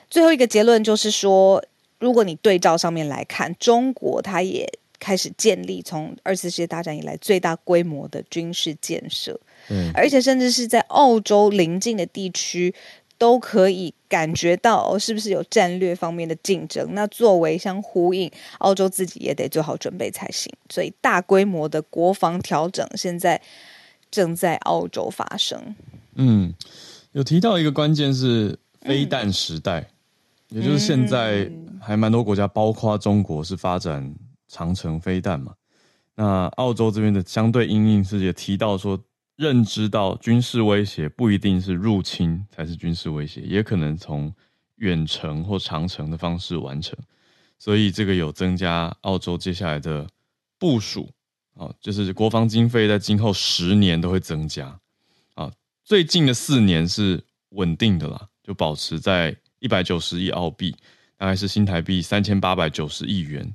[0.09, 1.65] 最后一个结论就是说，
[1.99, 12.73] 如果你对照上面来看，中国它也开始建立从二次世界大战以来最大规模的军事建设，嗯，而且甚至是在澳洲邻近的地区。
[13.17, 16.87] 都可以感觉到是不是有战略方面的竞争？
[16.95, 20.49] 那作为相呼应，澳洲自己也得做好准备才行。
[20.69, 23.43] 所以大规模的国防调整现在
[24.13, 25.75] 正在澳洲发生。
[26.15, 26.55] 嗯，
[27.11, 29.81] 有提到一个关键是飞弹时代，
[30.51, 31.51] 嗯、也就是现在
[31.81, 34.15] 还蛮多国家，包括中国是发展
[34.47, 35.53] 长城飞弹嘛。
[36.15, 38.97] 那澳洲这边的相对因应是也提到说。
[39.37, 44.33] 认知到军事威胁不一定是入侵才是军事威胁，也可能从
[44.77, 46.97] 远程或长程的方式完成，
[47.59, 50.07] 所以这个有增加澳洲接下来的
[50.57, 51.11] 部署
[51.55, 54.79] 啊，就是国防经费在今后十年都会增加
[55.35, 57.21] 啊，最近的四年是
[57.51, 60.77] 稳定的啦，就保持在一百九十亿澳币，
[61.17, 63.53] 大概是新台币三千八百九十亿元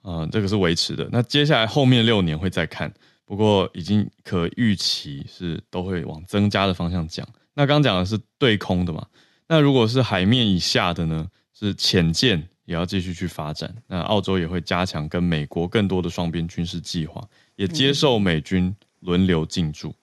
[0.00, 1.06] 啊，这个是维持的。
[1.12, 2.90] 那接下来后面六年会再看。
[3.24, 7.26] 不过已经可预期是都会往增加的方向讲。
[7.54, 9.06] 那刚讲的是对空的嘛？
[9.46, 11.28] 那如果是海面以下的呢？
[11.56, 13.72] 是潜舰也要继续去发展。
[13.86, 19.88] 那澳洲也会加强跟美国更多的双边军事计划，也接受美军轮流进驻。
[19.88, 19.94] 嗯。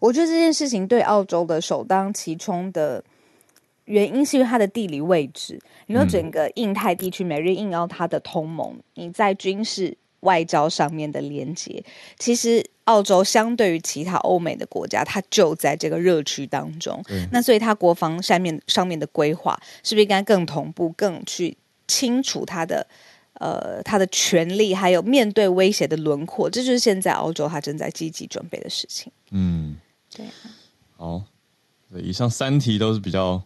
[0.00, 3.02] 我觉得这件事情对澳洲的首当其冲的
[3.86, 5.60] 原因，是因为它的地理位置。
[5.86, 9.98] 你说整个印太地区，美日印澳它的同盟，你在军事。
[10.22, 11.84] 外交上面的连接，
[12.18, 17.00] 其实澳洲相对于其他欧美的国家，它就在这个热区当中。
[17.30, 21.56] 那所以它国防上面上面的规划，是不是应该更同步，更去
[21.86, 22.86] 清楚它的
[23.34, 26.48] 呃它的权利，还有面对威胁的轮廓？
[26.48, 29.12] 这就是现在澳洲它正在积极准备的事情。
[29.30, 29.76] 嗯，
[30.14, 30.26] 对。
[30.96, 31.22] 好，
[31.96, 33.42] 以上三题都是比较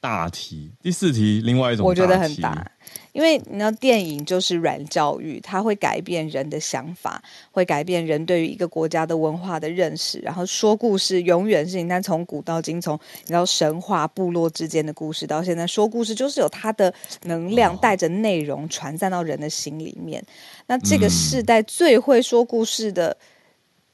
[0.00, 2.70] 大题，第四题另外一种我觉得很大。
[3.12, 10.20] 因为你知道，电影就是软教育，它会改变人的想法，会改变人对于一个国家的文化的认识。
[10.20, 16.92] 然后说故事永远是你看，从古到今，从你知道神话部落之间的故事到现在，说故事就是有它的
[17.24, 20.22] 能量，带着内容传散到人的心里面。
[20.66, 23.16] 那这个世代最会说故事的。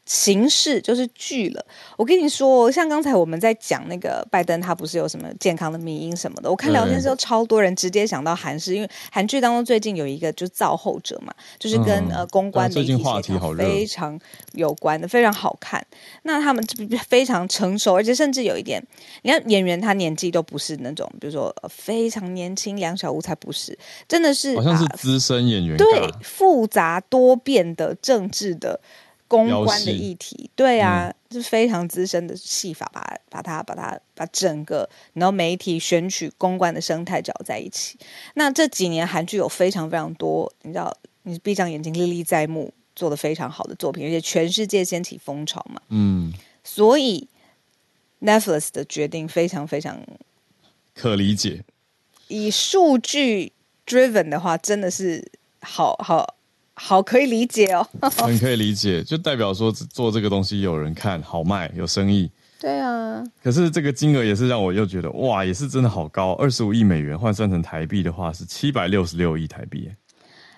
[0.06, 1.64] 形式就是剧了。
[1.96, 6.50] 我跟你说，像刚才我们在讲那个拜登，他不是有什么健康的迷因什么的。
[6.50, 14.18] 我看聊天时候，超多人直接想到韩式，因为韩剧当中最近有一个就是造后者嘛，就是跟、嗯、呃公关的一话题非常
[14.52, 15.84] 有关的，非常好看。
[16.24, 16.62] 那他们
[17.08, 18.84] 非常成熟，而且甚至有一点，
[19.22, 28.78] 你看演员他年纪都不是那种，比如说非常年轻，梁小无才不是，真的是好像是资深演员，对复杂多变的政治的。
[29.26, 37.98] 公关的议题，对啊，是非常资深的戏法，把把它把它把整个然后媒体选取公关的生态搅在一起。
[38.34, 45.80] 那这几年韩剧有非常非常多，你知道，你闭上眼睛历历在目，做的非常好的作品，而且全世界掀起风潮嘛。
[45.88, 46.32] 嗯，
[46.62, 47.26] 所以
[48.20, 50.00] Netflix 的决定非常非常
[50.94, 51.64] 可理解。
[52.28, 53.52] 以数据
[53.86, 56.36] driven 的话，真的是好好。
[56.74, 57.86] 好，可以理解哦，
[58.18, 62.30] 很可以理解，就代表说做这个东西有人看好卖，有生意。
[62.60, 69.90] 对啊，可是这个金额也是让我又觉得哇，也是真的好高，二十五亿美元换算成台币的话是七百六十六亿台币，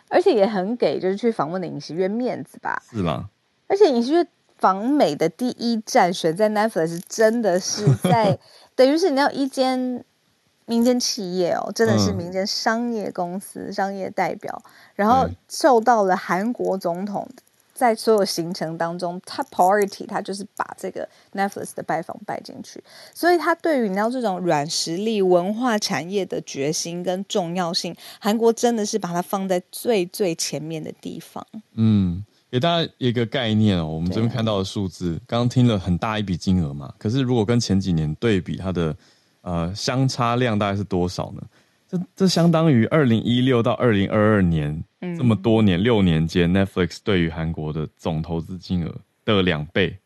[0.09, 2.81] 而且也很给就是去访问的影视院面子吧？
[2.91, 3.29] 是吗？
[3.67, 4.27] 而且影视院
[4.59, 8.39] 访美的第一站选在 Netflix，真的是在
[8.75, 10.05] 等于是你要一间。
[10.67, 14.63] 民间企业哦，真的是民间商业公司、嗯、商业代表，
[14.95, 17.29] 然后受到了韩国总统
[17.73, 22.83] 在所有行程当中，top priority，他就是把这个 Netflix 的拜访拜进去，
[23.15, 31.47] 所以他对于你知道这种软实力、文化产业的决心跟重要性，韩国真的是把它放在最最前面的地方。
[31.75, 38.97] 嗯，给大家一个概念哦，我们这边看到的数字，刚刚听了很大一笔金额嘛，可是如果跟前几年对比，它的。
[39.47, 41.43] 呃，相差量大概是多少呢？
[41.89, 48.93] 这这相当于二零一六到二零二二年、嗯、这么多年六年间，Netflix 对于韩国的总投资金额
[49.25, 49.97] 的两倍。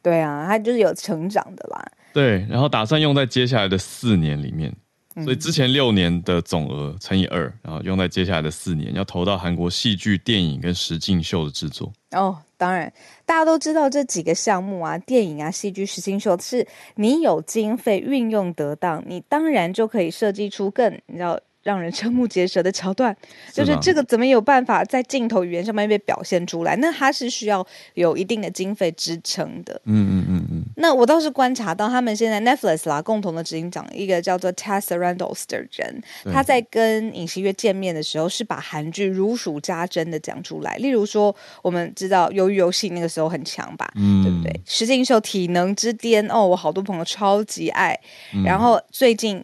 [0.00, 1.86] 对啊，它就是有成长的啦。
[2.14, 4.74] 对，然后打算用在接下来的四年里面。
[5.22, 11.92] 所以之前六年的总额乘以二，然后用在接下来的四年，要投到韩国戏剧、电影跟实境秀的制作。
[12.12, 12.92] 哦，当然，
[13.24, 16.66] 大家都知道这几个项目啊，电影啊、戏剧、实境秀，是
[16.96, 21.38] 你有经费运用得当，你当然就可以设计出更你知道。
[21.66, 23.14] 让人瞠目结舌的桥段，
[23.52, 26.76] 就是这个怎么有办法在镜头语言上面被表现出来？
[26.76, 29.74] 那它是需要有一定的经费支撑的。
[29.84, 30.62] 嗯嗯嗯嗯。
[30.76, 36.00] 那我倒是观察到，他们现在 Netflix 啦，共同的执行长一个叫做 Tessa Randles 的人，
[36.32, 40.76] 他在跟尹锡悦见面的时候，是把韩剧如数家珍的讲出来。
[40.76, 43.92] 例如说，我们知道《鱿鱼游戏》那个时候很强吧？
[43.96, 44.60] 嗯，对不对？
[44.64, 47.98] 实境秀《体能之巅》哦，我好多朋友超级爱。
[48.32, 49.42] 嗯、然后最近。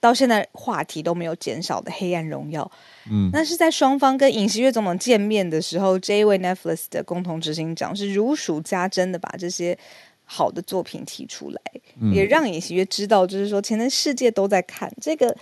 [0.00, 2.62] 到现在话题都没有减少的《黑暗荣耀》，
[3.10, 9.78] 嗯，那是在双方跟尹锡悦总统见面的时候，这一位 Netflix 的共同执行长是如数家珍的把这些
[10.24, 11.60] 好的作品提出来，
[12.00, 15.36] 嗯、也让尹锡悦知道，就是说，现在世界都在看这个，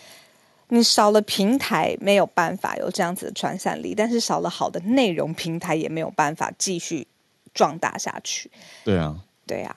[0.69, 7.07] 你少了平台没有办法有这样子的传散力，但是少了好的内容平台也没有办法继续
[7.53, 8.51] 壮大下去。
[8.85, 9.17] 对啊，
[9.47, 9.77] 对啊，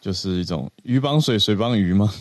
[0.00, 2.12] 就是一种鱼帮水，水帮鱼吗？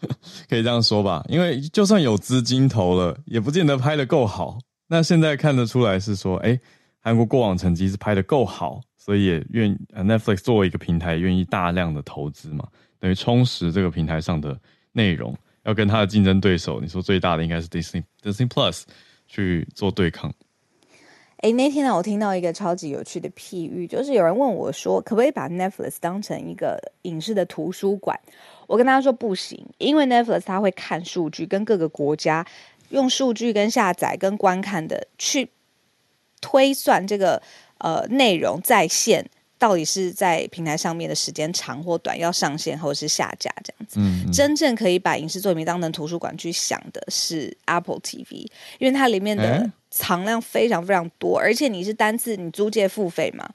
[0.48, 4.58] 可以这样说吧，因为就算有资金投了，也不见得拍得够好。
[4.88, 6.58] 那现在看得出来是说，哎，
[6.98, 12.66] 韩国过往成绩是拍得够好，所以也愿 Netflix 作为一个平台，愿意大量的投资嘛，
[12.98, 14.58] 等于充实这个平台上的
[14.92, 18.82] 内容，要跟它的竞争对手，你说最大的应该是 Disney Disney Plus
[19.28, 20.32] 去做对抗。
[21.42, 28.18] 哎，那天呢，我听到一个超级有趣的譬喻，就是有人问我说，可不可以把 Netflix 当成一个影视的图书馆？
[28.70, 32.46] 我跟他说不行，因为 Netflix 它会看数据，跟各个国家
[32.90, 35.50] 用数据跟下载跟观看的去
[36.40, 37.42] 推算这个
[37.78, 39.28] 呃内容在线。
[39.58, 44.00] 到底是在平台上面的时间长或短，要上线或者是下架这样子。
[44.00, 48.46] 嗯，真正可以把影视作品当成图书馆去想的是 Apple TV，
[48.78, 53.46] 因为它里面的藏量非常非常多，而且你是单次你租借付费嘛。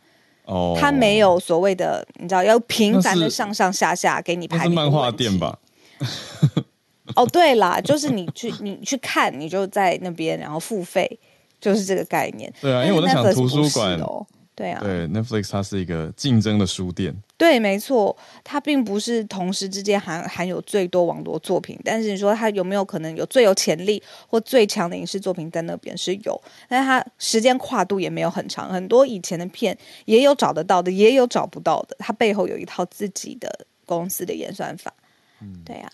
[0.46, 0.78] 哦。
[0.80, 4.64] 它没有所谓的，你知道要频繁的上上下下给你拍。
[4.64, 5.58] 是漫画店吧？
[7.16, 11.20] 哦，对啦，就是你去你去看，你就在那边，然后付费，
[11.62, 12.52] 就是这个概念。
[12.60, 14.26] 对啊，因为我在想图书馆哦。
[14.56, 17.14] 对啊，对，Netflix 它是一个竞争的书店。
[17.36, 34.94] 对，没错，它并不是同时之间含含有最多网络作品，但是你说它有没有可能有最有潜力或最强的影视作品在那边是有，但是它时间跨度也没有很长，很多以前的片也有找得到的，也有找不到的，它背后有一套自己的公司的演算法。
[35.42, 35.92] 嗯，对啊，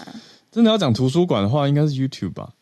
[0.52, 2.54] 真的要讲图书馆的话，应该是 YouTube 吧。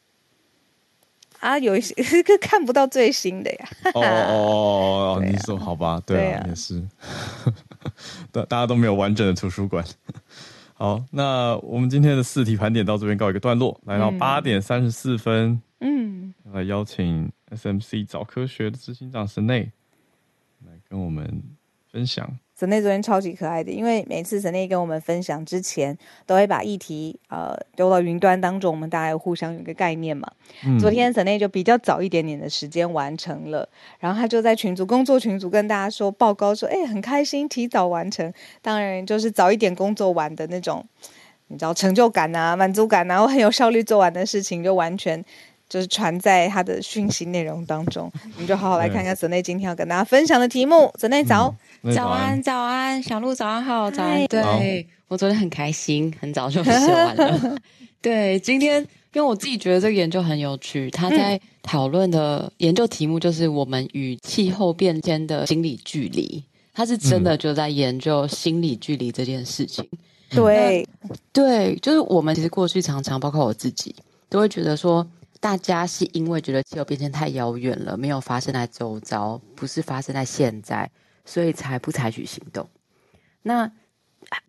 [1.39, 3.69] 啊，有一些个 看不到最新的呀。
[3.93, 4.35] 哦哦哦
[5.17, 6.81] 哦， 你说好吧，对啊，也是，
[8.31, 9.83] 大大家都没有完整的图书馆。
[10.73, 19.71] 好，那我们今天的四题盘点到这边告一个段落，来到八点三十四分，嗯，来邀请 SMC 早科学的执行长神内
[20.65, 21.43] 来跟我们
[21.91, 22.29] 分享。
[22.59, 30.29] 神内昨天超级可爱的，因为每次神内跟我们分享之前，都会把议题呃丢到云端当中，我们大家有互相有个概念嘛。
[30.65, 33.69] 嗯、昨天神内就比较早一点点的时间完成了，
[33.99, 40.85] 然后他就在群组工作群组跟大家说报告说，哎，很开心提早完成，当然就是早一点工作完的那种，
[41.47, 45.23] 你知道成就感啊、满足感啊，然后很有效率做完的事情就完全。
[45.69, 50.91] 就是传在他的讯息内容当中， 你就好好来看看泽内今天要跟大家分享的题目。
[50.97, 54.25] 泽内早，嗯、早安，早安，小鹿早安好，早安。
[54.25, 57.57] 对我昨天很开心，很早就写完了。
[58.01, 58.81] 对，今天
[59.13, 66.43] 因为我自己觉得这个研究很有趣，他在讨论的研究题目就是我们与气候变迁的心理距离。
[66.73, 69.87] 他是真的就在研究心理距离这件事情。
[70.31, 70.87] 对，
[71.31, 73.93] 对，就是我们其实过去常常，包括我自己，
[74.29, 75.05] 都会觉得说。
[75.39, 80.89] 大家是因为觉得气候变迁太遥远了，没有发生在周遭，不是发生在现在，
[81.23, 82.67] 所以才不采取行动。
[83.41, 83.71] 那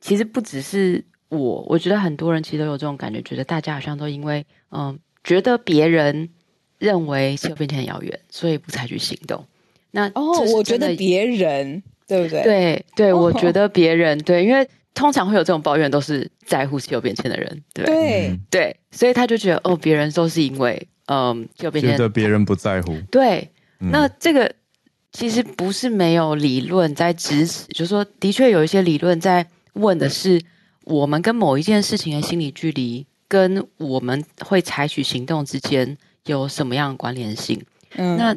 [0.00, 6.30] 其实不只是我，我觉得很多人其实都有这种感觉，觉得大家好像都因为嗯，觉得别人
[6.78, 9.46] 认为气候变迁很遥远，所以不采取行动。
[9.92, 12.42] 那哦，我觉得别人对不对？
[12.42, 14.68] 对对，我觉得别人对，因为。
[14.92, 23.00] 通常会有这种抱怨，都是在乎气候变迁的人，对对对，所以他就觉得哦，别人都是因为嗯气候变迁，觉得别人不在乎。
[23.10, 23.48] 对，
[23.78, 24.52] 嗯、那这个
[25.12, 30.40] 其实不是没有理论在支持，就是说，的确有一些理论在问的是，
[30.84, 37.62] 我们跟某一件事情的心理距离，跟我们会采取行动之间有什么样的关联性？
[37.94, 38.36] 嗯，那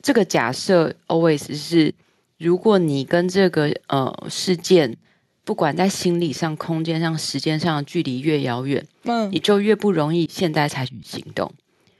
[0.00, 1.94] 这个假设 always 是，
[2.38, 4.96] 如果你跟这个呃事件。
[5.44, 11.52] 不管在心理上、空间上、时间上的距离越遥远，嗯，你就越不容易现在采取行动。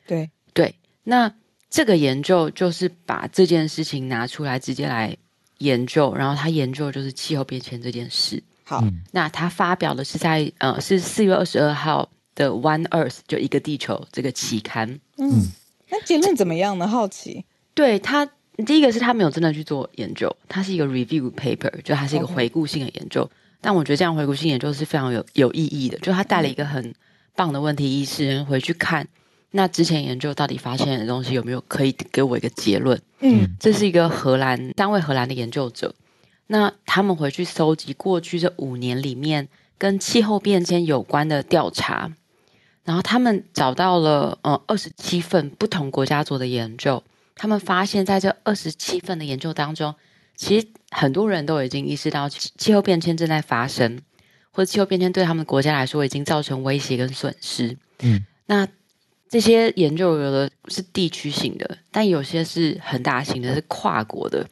[0.07, 0.74] 对对，
[1.05, 1.33] 那
[1.68, 5.16] 这个研究就是把这件事情拿出来直接来
[5.59, 8.42] 研究，然后他研究就是气候变迁这件事。
[8.64, 15.00] 好，嗯、那他发表的是在呃是四月二十二号的《One Earth》就一个地球这个期刊。
[15.16, 15.50] 嗯，
[15.90, 16.87] 那结论怎么样呢？
[16.87, 17.44] 好奇。
[17.74, 18.28] 对他。
[18.67, 23.25] 第一个是他没有真的去做研究，它是一个 review paper，就它是一个回顾性的研究。
[23.25, 23.31] Okay.
[23.62, 26.95] 但我觉得这样回顾性研究是非常有有意义的，就他带了一个很
[27.35, 29.07] 棒的问题意识回去看，
[29.53, 33.01] 那之前研究到底发现的东西有没有可以给我一个结论？
[33.21, 35.95] 嗯，这是一个荷兰三位荷兰的研究者，
[36.49, 42.12] 那他们回去搜集过去这五年里面跟气候变迁有关的调查，
[42.85, 47.03] 然后他们找到了呃二十七份不同国家做的研究。
[47.35, 49.95] 他们发现，在这二十七份的研究当中，
[50.37, 54.01] 其实很多人都已经意识到气候变迁正在发生，
[54.51, 57.76] 或者气候变迁对他们国家来说已经造成威胁跟损失。
[58.01, 58.68] 嗯，那
[59.28, 64.47] 这些研究有的是地区性的，但有些是很大型的，是跨国的。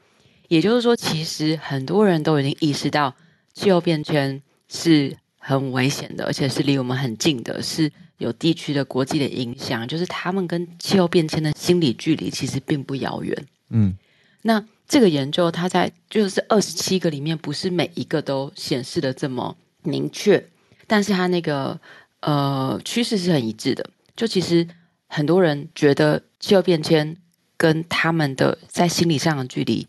[0.48, 3.14] 也就是说，其实很多人都已经意识到
[3.52, 7.92] 气候变迁是很危险的，而且是离我们很近的，是。
[8.20, 13.46] 有地区的国际的影响，就是他们跟气候变迁的心理距离其实并不遥远。
[13.70, 13.96] 嗯，
[14.42, 20.46] 那这个研究它在就是二十七个里面，不是每一个都显示的这么明确，
[20.86, 21.80] 但是它那个
[22.20, 23.88] 呃趋势是很一致的。
[24.14, 24.68] 就其实
[25.06, 27.16] 很多人觉得气候变迁
[27.56, 29.86] 跟他们的在心理上的距离，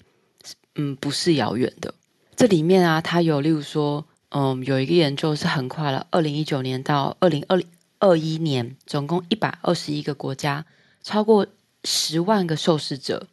[0.76, 1.94] 嗯，不是遥远的。
[2.38, 7.68] 这里面啊，它有例如说，嗯，有一个研究是横跨了二零一九年到二零二零
[8.02, 10.66] 二一年，总共一百二十一个国家，
[11.04, 11.48] 超过
[11.86, 13.28] 十万个受试者，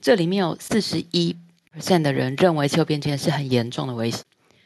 [0.00, 1.36] 这里面有四十一
[1.76, 4.22] percent 的人认为气候变迁是很严重的威胁。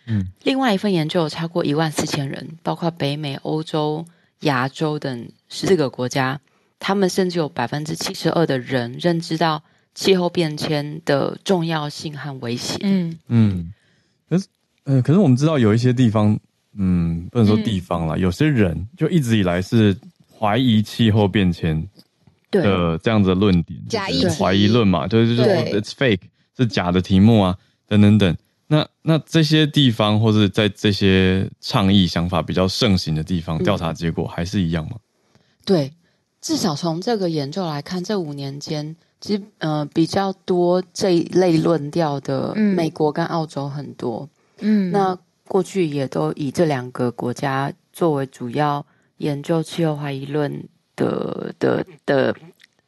[0.07, 4.05] 嗯，另外一份研究有超过一万四千人，包括北美、欧洲、
[4.41, 6.39] 亚洲等十四个国家，
[6.79, 9.63] 他们甚至有百分之七十二的人认知到
[9.95, 12.77] 气候变迁的重要性和威胁。
[12.83, 13.73] 嗯嗯，
[14.29, 14.47] 可是，
[14.85, 16.39] 嗯、呃，可是我们知道有一些地方，
[16.79, 19.97] 嗯，不能说地方了，嗯、有些人就一直以来是
[20.39, 21.89] 怀疑气候变迁
[22.51, 26.21] 的这样子的论点，假议怀疑论嘛，就是就是说 it's fake
[26.57, 27.57] 是假的题目啊，
[27.89, 28.37] 等等等。
[28.69, 34.97] 那那这些地方，或者在这些倡议想法比较盛行的地方，调查结果还是一样吗？
[35.65, 35.93] 对，
[36.41, 44.29] 至少从这个研究来看，这五年间，其实呃比较多这一类论调的，美国跟澳洲很多。
[44.59, 45.17] 嗯，那
[45.49, 48.85] 过去也都以这两个国家作为主要
[49.19, 52.35] 研究气候怀疑论的的的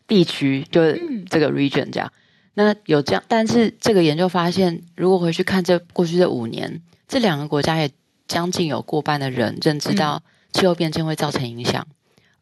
[0.07, 2.13] 地区，就是这个 region 这样。
[2.55, 7.91] 那有这样，但是这个研究发现，如果回去看这过去这五年，这两个国家也
[8.27, 11.87] 将近有过半的人认知到气候变迁会造成影响，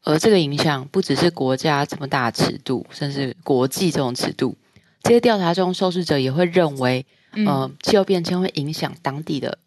[0.03, 4.57] 而这个影响不只是国家这么大尺度，甚至国际这种尺度。
[5.03, 9.59] 这些调查中，受试者也会认为，呃，气候变迁会影响当地的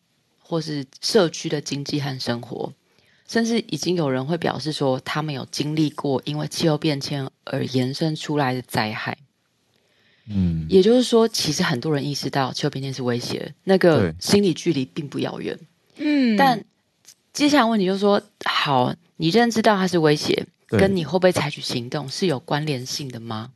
[0.50, 2.74] 或是社区的经济和生活，
[3.28, 9.16] 甚至已经有人会表示说，他们有经历过因为气候变迁而延伸出来的灾害。
[10.28, 15.56] 嗯，也就是说，其实很多人意识到气候变迁是威胁，那个心理距离并不遥远。
[15.97, 16.66] 嗯，但
[17.32, 23.52] 接下来问题就是说，好，你认知到它是威胁，跟你会不会采取行动是有关联性的吗？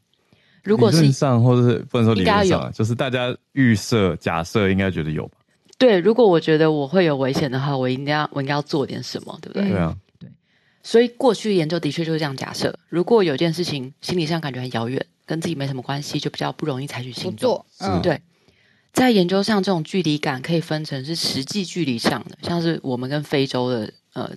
[0.64, 5.38] 如果是理论上，或者是不能说理论上，就是大家预设假设应该觉得有吧？
[5.78, 9.70] 对，如果我觉得我会有危险的话，我应该要我应该要做点什么，对不对？
[9.70, 10.30] 对啊，对。
[10.84, 15.06] 所以过去研究的确就是这样假设，如果有件事情心理上感觉很遥远。
[15.26, 17.66] 跟自己没什么关系，就比较不容易采取行动。
[17.80, 18.20] 嗯，对，
[18.92, 24.32] 在研究上，这种距离感可以分成是实际距离上的，像是我们跟非洲的呃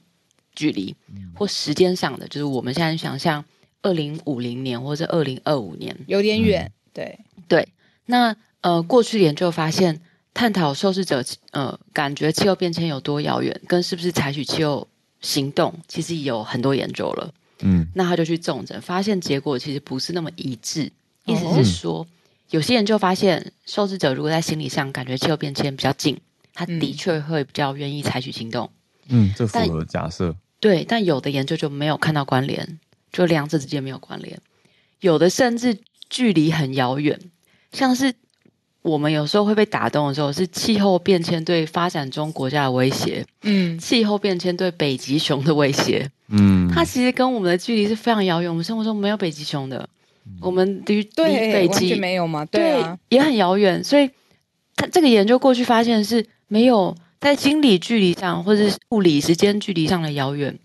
[0.55, 0.95] 距离，
[1.35, 3.45] 或时间上的，就是我们现在想象
[3.83, 6.71] 二零五零年或者二零二五年，有点远。
[6.93, 7.19] 对
[7.49, 7.69] 对，
[8.05, 10.01] 那呃，过去研究发现，
[10.37, 14.87] 探讨受试者呃感觉气候变迁有多遥远，跟是不是采取气候
[15.23, 17.33] 行动，其实有很多研究了。
[17.61, 20.93] 嗯，那他就去重诊，发现结果其实不是那么一致。
[21.25, 22.07] 意思是说，哦、
[22.51, 26.21] 有些研究发现，受试者如果在心理上感觉气候变迁比较近，
[26.53, 28.71] 他的确会比较愿意采取行动。
[29.09, 30.37] 嗯，这符合假设。
[30.61, 32.79] 对，但有的研究就没有看到关联，
[33.11, 34.39] 就两者之间没有关联。
[35.01, 35.79] 有的甚至
[36.11, 37.19] 距离很遥远，
[37.73, 38.13] 像是。
[38.87, 43.27] 我们有时候会被打动的时候，是气候变迁对发展中国家的威胁。
[43.43, 46.09] 嗯，气候变迁对北极熊的威胁。
[46.29, 48.49] 嗯，它其实跟我们的距离是非常遥远。
[48.49, 49.89] 我们生活中没有北极熊的，
[50.41, 52.45] 我们离离北极没有吗？
[52.45, 53.83] 对啊，对，也很遥远。
[53.83, 54.09] 所以，
[54.77, 60.57] 他这个研究过去发现是没有在心理距离上，或者是物理时间距离上的遥远。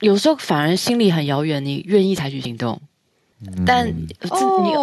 [0.00, 2.78] 有时候反而心里很遥远，你愿意采取行动，
[3.64, 4.06] 但你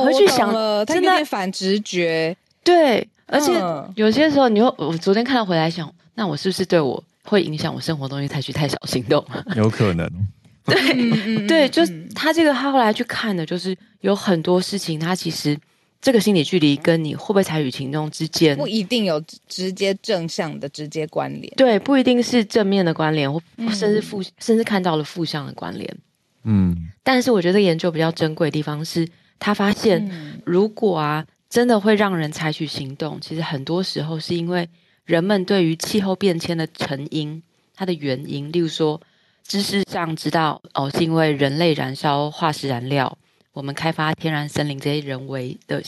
[0.03, 2.35] 回去想，了，它有点反直觉。
[2.67, 3.53] 对，而且
[3.95, 9.25] 有些时候，你会，我昨天看到回来想，那我是不是对我会影响我生活东西采取太小行动？
[9.55, 10.09] 有可能。
[10.67, 11.81] 对，对，就
[12.13, 15.57] 他这个他后来去看的，就是有很多事情，他其实
[16.01, 21.53] 这个心理距离跟你会不会采取行动之间，不一定有直接正向的直接关联。
[21.55, 23.41] 对，不一定是正面的关联，或
[23.71, 25.97] 甚至负，甚至看到了负向的关联。
[26.43, 29.07] 嗯，但是我觉得研究比较珍贵的地方是，
[29.39, 30.11] 他发现
[30.43, 31.25] 如果啊。
[31.49, 33.19] 真的会让人采取行动。
[33.21, 34.67] 其实很多时候是因为
[35.05, 37.41] 人们对于气候变迁的成因、
[37.73, 38.99] 它的原因，例如说
[39.43, 43.17] 知识上知道哦，是因为人类燃烧化石燃料、
[43.53, 45.81] 我们开发天然森林这些人为的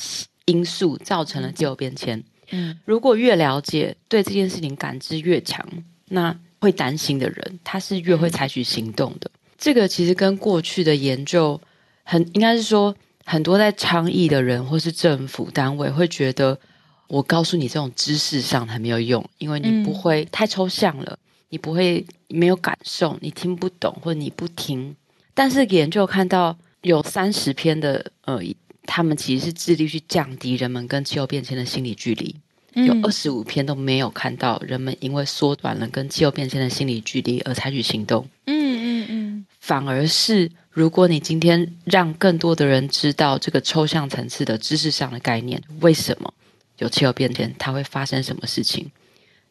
[0.45, 2.23] 因素造成了气候变迁。
[2.51, 5.67] 嗯，如果越了解，对这件事情感知越强，
[6.05, 9.29] 那会担心的人，他是越会采取行动的。
[9.33, 11.59] 嗯、这个其实跟过去的研究
[12.03, 12.95] 很应该是说。
[13.31, 16.59] 很多在倡议的人或是政府单位会觉得，
[17.07, 21.15] 我告诉你这种知识上还没有用，因为你不会太抽象了，
[21.49, 24.95] 你不会没有感受，你听不懂或你不听。
[25.35, 28.39] 但是研究看到有三十篇的呃，
[28.87, 32.35] 他们其实是致力去降低人们跟气候变迁的心理距离，
[32.73, 38.27] 有二十五篇都没有看到人们因为缩短了跟气候变迁的心理距离而采取行动。
[38.47, 40.49] 嗯嗯嗯，反而是。
[40.79, 46.33] 如果你今天让更多的人知道这个抽象层次的知识上的概念，为什么？
[46.77, 48.89] 有气候变迁，它会发生什么事情，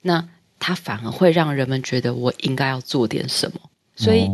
[0.00, 0.26] 那
[0.58, 3.60] 它反而会让人们觉得我应该要做点什么。
[3.94, 4.26] 所以，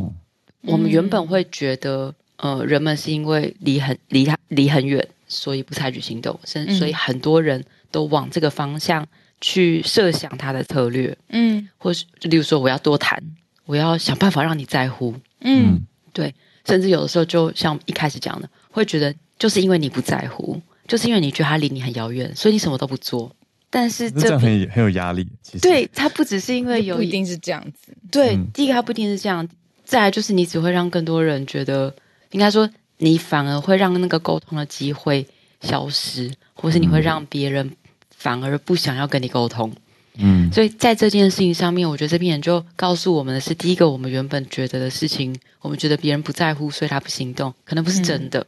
[0.61, 9.05] 我们原本会觉得，呃，人们是因为离很离离很远，所以不采取行动，甚所以很多人都往这个方向
[9.40, 13.20] 去设想他的策略，嗯，或是例如说，我要多谈，
[13.64, 15.80] 我要想办法让你在乎，嗯，
[16.12, 16.32] 对，
[16.64, 23.30] 甚至有的时候就像一开始讲的，会觉得就是因为你不在乎，就是因为你觉得他离你很遥远，所以你什么都不做。
[23.70, 25.28] 但是这，这样很很有压力。
[25.42, 27.92] 其实对，他不只是因为有不一定是这样子。
[28.10, 29.48] 对，嗯、第一个他不一定是这样。
[29.84, 31.92] 再来就是你只会让更多人觉得，
[32.30, 35.26] 应该说你反而会让那个沟通的机会
[35.60, 37.70] 消失，或是你会让别人
[38.10, 39.70] 反而不想要跟你沟通。
[40.18, 48.46] 嗯，所以在这件事情上面，我觉得这篇研究告诉我们的是：第一个，我们原本觉得的事情，我们觉得别人不在乎，所以他不行动，可能不是真的。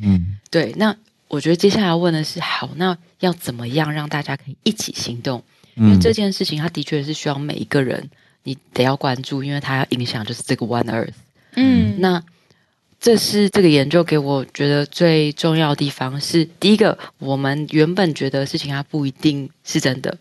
[0.00, 0.96] 嗯，对，那。
[1.28, 5.42] 我觉得接下来要问的是，好，那要怎么样让大家可以一起行动？
[5.76, 8.10] 因为这件事情，它的确是需要每一个人
[8.42, 11.14] 你得要关注，因为它要影响就是这个 One Earth。
[11.54, 12.22] 嗯，那
[13.00, 20.14] 这是这个研究给我觉得最重要的地方是：第一个，我们原本觉得事情它不一定是真的；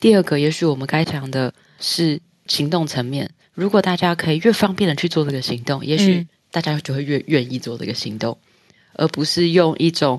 [0.00, 3.30] 第二个，也许我们该讲的是行动层面。
[3.54, 8.36] 如果大家可以越方便的去做这个行动，也许大家就会越愿意做这个行动。
[8.98, 10.18] 而不是用一种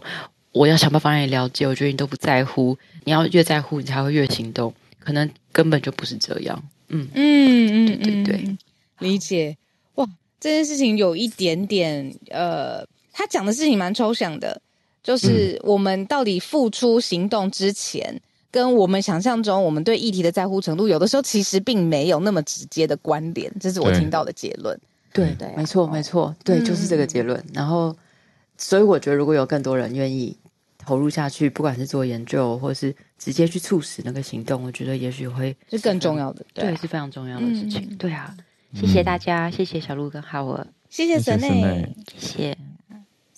[0.51, 6.63] 我要想办法让你了解，我觉得你都不在乎，你要越在乎，你才会越行动，可能根本就不是这样。
[6.89, 8.57] 嗯嗯嗯，对对对，
[8.99, 9.57] 理解。
[9.95, 10.07] 哇，
[10.39, 14.61] 这件事情有一点点呃，他讲的事情蛮抽象的，
[15.03, 18.21] 就是我们到底付出行动之前，
[18.51, 24.79] 跟我们想象中我们对议题的在乎程度，有的时候其实并没有那么直接的关联，这是我听到的结论。
[25.13, 27.43] 对对，没错没错，对，就是这个结论。
[27.53, 27.95] 然后。
[28.59, 30.35] 所以我觉得，如果有更多人愿意
[30.79, 37.87] 投入下去，不管是做研究，或是直接去促使那个行动，我觉得也许会是更重要的，对，对，是非常重要的事情。
[37.87, 38.35] 嗯、对啊，
[38.73, 41.87] 谢谢大家，谢谢小鹿跟浩尔，谢谢神内，
[42.17, 42.57] 谢谢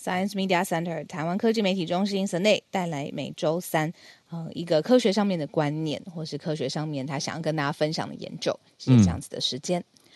[0.02, 3.92] Science Media Center 台湾科技媒体中心 s u n a y 带来每周三，
[4.30, 9.82] 呃，一个科学上面的观念，或是科学上面他想要跟大家分享的研究，是这样子的时间。
[9.82, 10.10] 嗯、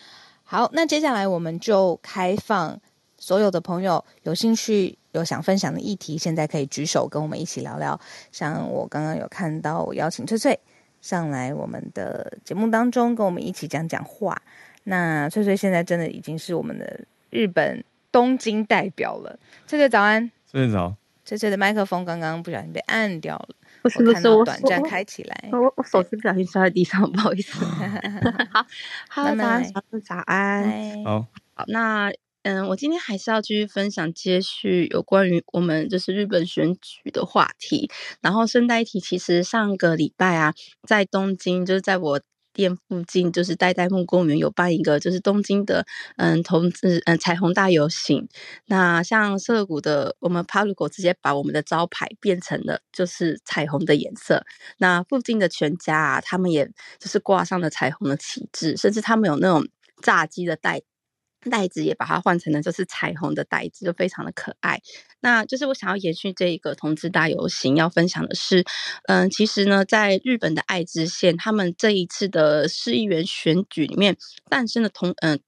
[0.43, 2.79] 好，那接下来我们就开放。
[3.19, 7.97] 所有的朋友有兴趣、有想分享的议题，现在可以举手跟我们一起聊聊。
[8.33, 10.59] 像我刚刚有看到，我邀请翠翠
[10.99, 14.41] 上来我们的节目当中，跟我们一起讲讲话。
[14.83, 17.81] 那翠翠现在真的已经是我们的日本
[18.13, 19.37] 东京代表了。
[19.67, 20.95] 翠翠早安，翠翠早。
[21.25, 27.63] 翠翠的麦克风刚刚不小心被按掉了，不是不是，我短暂开起来，我我，手机不小心摔在地上， 不好意思。
[28.51, 28.65] 好，
[29.09, 31.03] 好，早安，小鹿早安。
[31.03, 32.13] 好，好，那。
[32.45, 37.89] 嗯，我今天还是要继续分享接续有关于我们就是日本选举的话题。
[38.19, 40.53] 然后顺带一提，其实上个礼拜啊，
[40.85, 42.21] 在东京，就是在我
[42.53, 45.85] 店附近，就是代代木公园有办一个就是东京的
[46.17, 48.27] 嗯同志嗯彩虹大游行。
[48.67, 54.45] 那像涩谷的我们 PARCO 直接把我们的招牌变成了就是彩虹的颜色。
[54.77, 56.65] 那附近的全家啊，他们也
[56.99, 59.67] 就是挂上了彩虹的旗帜，甚至他们有那种
[60.01, 60.81] 炸鸡的袋。
[61.49, 64.81] 袋子也把它换成了就是彩虹的袋子，就非常的可爱。
[65.21, 68.65] 那就是我想要延续这一个同志大游行，要分享的是，
[69.07, 74.17] 嗯，其实呢，在日本的爱知县，他们这一次的市议员选举里面
[74.49, 75.39] 诞生的同，嗯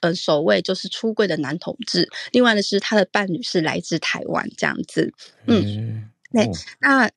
[0.00, 2.08] 嗯，首位就是出柜的男同志。
[2.32, 5.12] 另外的是，他的伴侣是来自台湾，这样子。
[5.46, 6.48] 嗯，对，
[6.80, 7.10] 那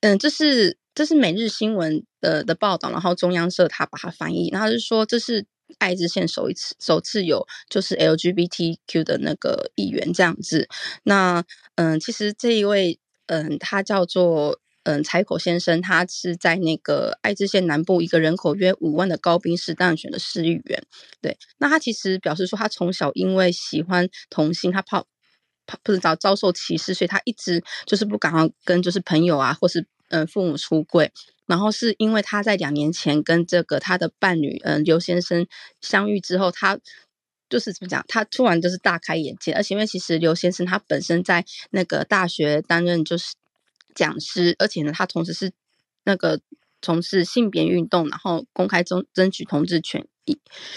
[0.00, 5.46] 嗯，这是这是每日新闻的的报道，然后中央社他把它翻译，然后就说这是。
[5.78, 10.68] 爱知县首一次首次有就是 LGBTQ 的那个议员这样子，
[11.02, 11.44] 那
[11.74, 20.82] 嗯，其实这一位嗯，他叫做嗯柴口先生，他是在那个爱知县南部一个人口约五万的高滨市当选的市议员。
[21.20, 25.04] 对，那他其实表示说，他从小因为喜欢同性，他怕
[25.66, 28.32] 怕不是遭遭受歧视，所以他一直就是不敢
[28.64, 31.10] 跟就是朋友啊，或是嗯父母出柜。
[31.46, 35.46] 然后是因为他在两年前跟这个他的伴侣，嗯，刘先生
[35.80, 36.78] 相遇之后，他
[37.48, 38.04] 就是怎么讲？
[38.08, 43.34] 他突然就是大开眼界，而且因为其实刘先生他本身在那个大学担任就是
[43.94, 45.52] 讲师，而且呢，他同时是
[46.04, 46.40] 那个
[46.82, 50.06] 从事性别运动，然后公开争争取同志权。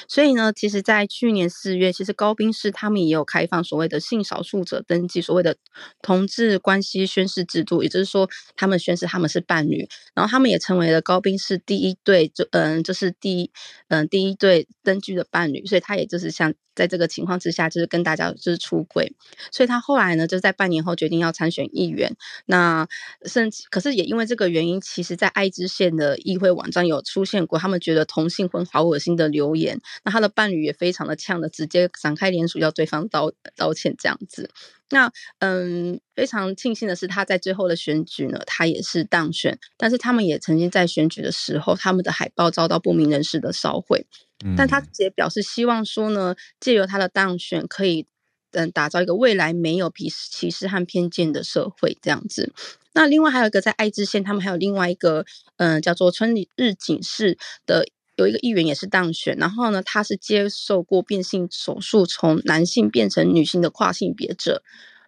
[0.08, 5.56] 所以呢，其实，在去年四月，其实高宾市他们也有开放所谓的性少数者登记，所谓的
[6.02, 13.52] 同志关系宣誓制度，也就是说，他们宣誓他们是伴侣，然后他们也成为了高宾市第一对，就嗯，就是第一
[13.88, 19.12] 嗯第一对登记的伴侣，所以他也就是像在这个情况之下，就是跟大家就是出轨，
[19.52, 22.16] 所以他后来呢，就在半年后决定要参选议员。
[22.46, 22.88] 那
[23.26, 29.82] 甚至可是也因为这个原因，其实在爱知县的议会网站有出现过，他们觉得同性婚好恶心的留言。
[30.06, 34.50] 那他的伴侣也非常的呛的，直接展开联署要对方道道歉这样子。
[34.92, 39.58] 那嗯，非常庆幸的是，他在最后的选举呢，他也是当选。
[39.78, 44.06] 但是他们也曾经在选举的时候，他们的海报遭到不明人士的烧毁。
[44.44, 48.08] 嗯，但他也表示希望说呢，借由他的当选，可以
[48.52, 52.52] 嗯打造一个未来没有鄙视、歧视和偏见的社会这样子。
[52.94, 55.26] 那另外还有一个在爱知县，他们还有另外一个
[55.58, 57.86] 嗯叫做村里日景市的。
[58.20, 64.62] 有一个议员也是当选，然后呢，他是接受过变性手术，从男性变成女性的跨性别者。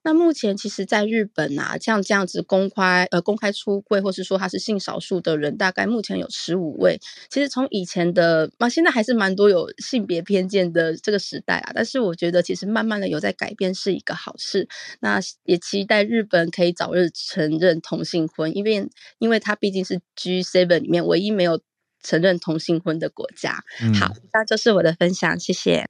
[0.03, 6.99] 那目前其实，在日本啊，像这样子公开呃公开出柜，或是说他是性少数的人，大概目前有十五位。
[7.29, 11.71] 其实从以前的嘛，现在还是蛮多有性别偏见的这个时代啊。
[11.75, 14.67] 但是我觉得，其实慢慢的有在改变，是一个好事。
[15.01, 18.89] 那也期待日本可以早日承认同性婚，因为
[19.19, 21.61] 因为它毕竟是 G7 里面唯一没有。
[22.01, 23.63] 承认同性婚的国家。
[23.81, 25.87] 嗯、好，那就是我的分享，谢谢。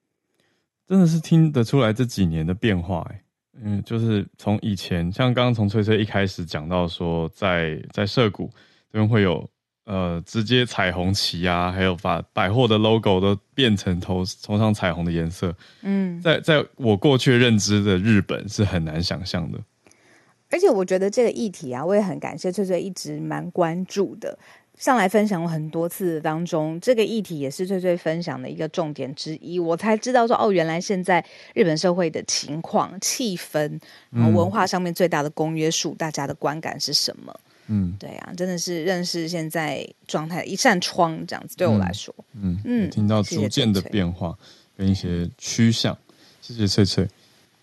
[0.87, 3.23] 真的是听得出来这几年的变化，哎，
[3.63, 8.51] 嗯，就是从以前，像刚刚从翠翠一开始讲到说在，在在涩谷
[8.91, 9.49] 这边会有
[9.85, 15.55] 呃直接彩虹旗啊，还有把百货的 logo 都变成头头上彩虹的颜色。
[15.81, 19.59] 嗯，在在我过去认知的日本是很难想象的。
[20.49, 24.37] 而且我觉得这个议题啊，我也很感谢翠翠一直蛮关注的。
[24.77, 29.59] 上来分享过很多次当中，这个议题也是翠翠分享的一个重点之一。
[29.59, 37.39] 我才知道说，哦，原来现在日本社会的情况、气氛，然后文化上面最大的公约数，大家的观感是什么？
[37.67, 44.35] 嗯，对啊，真的是认识现在状态一扇窗，这样子对我来说，嗯嗯，听到逐渐的变化
[44.75, 45.97] 跟一些趋向，
[46.41, 47.07] 谢谢翠翠。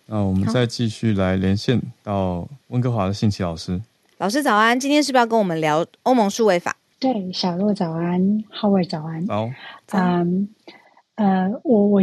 [0.07, 3.79] 那我们再继续来连线到温哥华的信奇老师。
[4.17, 6.75] 老师早安，今天是不是要跟我们聊欧盟数位法？
[7.01, 8.21] 对，小洛早安
[8.51, 9.25] ，Howard 早安。
[9.29, 9.49] 好，
[9.93, 10.49] 嗯，
[11.15, 12.01] 呃，我我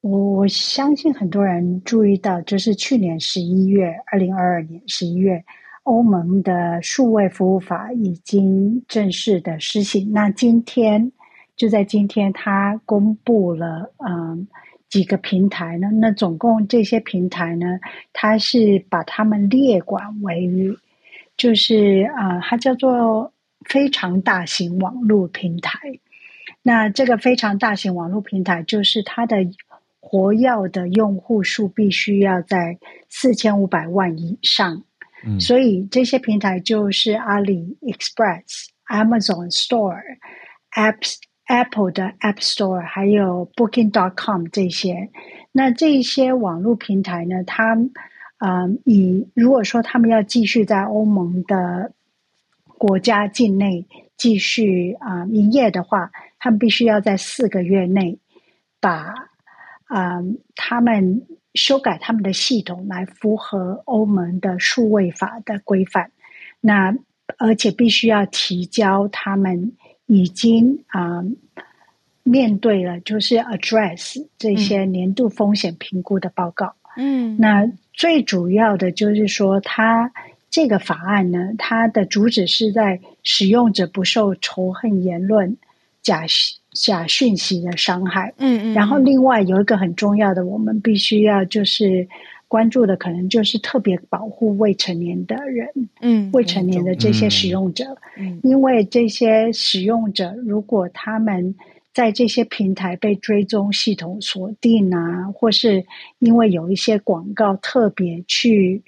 [0.00, 5.44] 我我相信很多人注意到，就是去年十一月，二零二二年十一月，
[5.82, 10.12] 欧盟的数位服务法已经正式的施行。
[10.12, 11.10] 那今天
[11.56, 14.46] 就在今天，它公布了嗯
[14.88, 15.88] 几个平台呢？
[15.90, 17.80] 那总共这些平台呢，
[18.12, 20.48] 它是把它们列管为，
[21.36, 23.32] 就是啊，它叫做。
[23.68, 25.78] 非常大型网络平台，
[26.62, 29.36] 那这个非常大型网络平台就是它的
[30.00, 34.84] 活跃的用户数必须要在四千五百万以上，
[35.24, 40.00] 嗯，所以这些平台就是阿里 Express、Amazon Store、
[40.72, 45.10] Apps、Apple 的 App Store，还有 Booking.com 这些。
[45.50, 47.74] 那这些网络平台呢，它
[48.38, 51.92] 嗯，以如果说他们要继续在欧盟的。
[52.78, 53.86] 国家境内
[54.18, 58.18] 继续啊、呃、营业的话，他们必须要在四个月内
[58.80, 59.14] 把
[59.86, 60.24] 啊、呃、
[60.54, 61.22] 他们
[61.54, 66.10] 修改他们的系统来符合欧盟的数位法的规范。
[66.60, 66.94] 那
[67.38, 69.72] 而且必须要提交他们
[70.06, 71.24] 已经啊、呃、
[72.22, 76.74] 面对了，就是 address 这些年度风险评估的报告。
[76.96, 80.12] 嗯，那最主要的就是说他。
[80.48, 85.56] 这个法案呢，它的主旨是在使用者不受仇恨言论、
[86.00, 86.24] 假
[86.72, 88.32] 假讯息的伤害。
[88.38, 88.74] 嗯嗯。
[88.74, 92.08] 然后，另外有一个很重要的，我们必须要就是
[92.48, 95.68] 关注的，可能就是特别保护未成年的人。
[96.00, 96.30] 嗯。
[96.32, 101.54] 未成年的这些使用者，嗯，因为这些使用者如果他们
[101.92, 105.84] 在这些平台被追踪系统锁定啊，或是
[106.18, 108.82] 因为有一些广告特别去。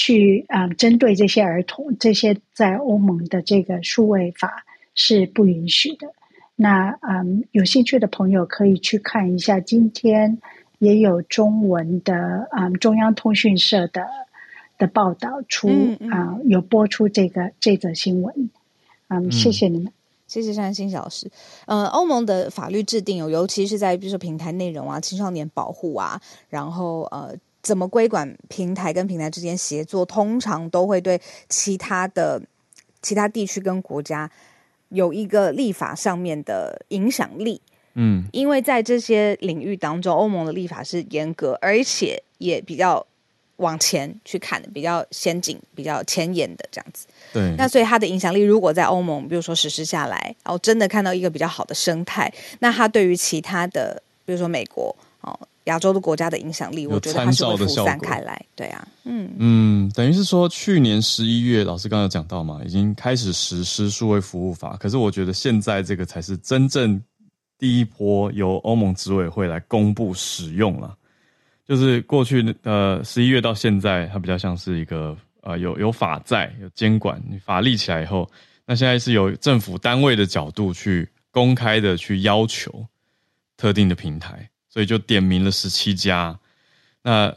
[0.00, 6.08] 去啊、嗯，针对这些儿童，这些在欧盟的这个数位法是不允许的。
[6.56, 10.38] 那嗯，有兴趣的朋友可以去看一下，今天
[10.78, 14.06] 也有中文的嗯中央通讯社的
[14.78, 18.48] 的报道出啊、嗯嗯，有播出这个这则新闻。
[19.08, 19.92] 嗯，谢谢你们，
[20.26, 21.30] 谢谢山新老师。
[21.66, 27.36] 呃，欧盟的法律制定有，尤其是在比如说平台内容啊、青少年保护啊，然后呃。
[27.70, 30.04] 怎么规管平台跟平台之间协作？
[30.04, 32.42] 通常都会对其他的
[33.00, 34.28] 其他地区跟国家
[34.88, 37.62] 有一个立法上面的影响力。
[37.94, 43.06] 嗯，因为在这些领域当中，欧盟的立法是严格，而且也比较
[43.58, 47.06] 往前去看的，比较先进、比较前沿的这样子。
[47.32, 55.38] 对，那所以它的影响力如果在欧盟，比如说实施下来，然后真的看到一个比较好的生态，那它对于其他的，比如说美国哦。
[55.70, 58.44] 亚洲的国家的影响力，我觉得它是会扩散开来。
[58.54, 64.76] 对啊，嗯嗯，等于是说去年十一月，老师刚刚有讲到嘛，已经开始实施数位服务法。
[64.76, 67.00] 可是我觉得现在这个才是真正
[67.56, 70.96] 第一波由欧盟执委会来公布使用了。
[71.66, 78.28] 就是过去呃十一月到现在，它比较像是一个呃有有法在有监管，你法立起来以后，
[78.66, 82.84] 那现在是由政府单位的角度去公开的去要求
[83.56, 86.38] 特定的平台，所以就点名了十七家，
[87.02, 87.36] 那啊、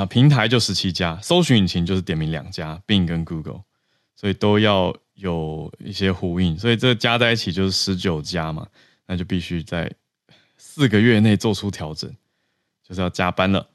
[0.00, 3.62] 呃、平台就十七家，搜寻引擎就是点名两家，Bing 跟 Google，
[4.14, 8.66] 所以都要有一些呼应，所以这加在一起就是十九家嘛，
[9.06, 9.90] 那就必须在
[10.58, 12.12] 四个月内做出调整。
[12.86, 13.66] 就是要加班了，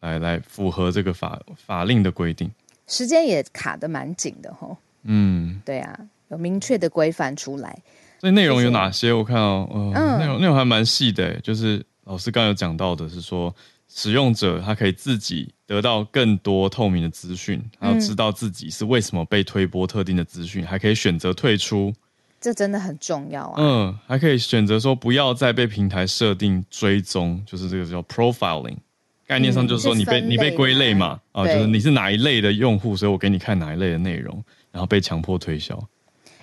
[0.00, 2.50] 来来符合这个法法令的规定，
[2.88, 4.76] 时间也卡的蛮紧的吼。
[5.04, 5.96] 嗯，对啊，
[6.30, 7.80] 有明确的规范出来。
[8.18, 9.12] 所以内容有哪些？
[9.12, 13.54] 我看哦，呃、嗯，内容内容还蛮细的，就是老师刚刚有讲到的是说，
[13.88, 21.92] 使用者他可以自己得到更多透明的资讯，然后知道自己是为什么被推播特定的资讯，还可以选择退出。
[22.40, 23.54] 这真的很重要啊！
[23.56, 28.76] 嗯，还可以选择说不要再被平台设定追踪，就是这个叫 profiling，
[29.26, 35.76] 概念上就是说你被、嗯、你被归类嘛，啊，就是你是哪一类的用户，所以我给你看哪一类的内容，然后被强迫推销。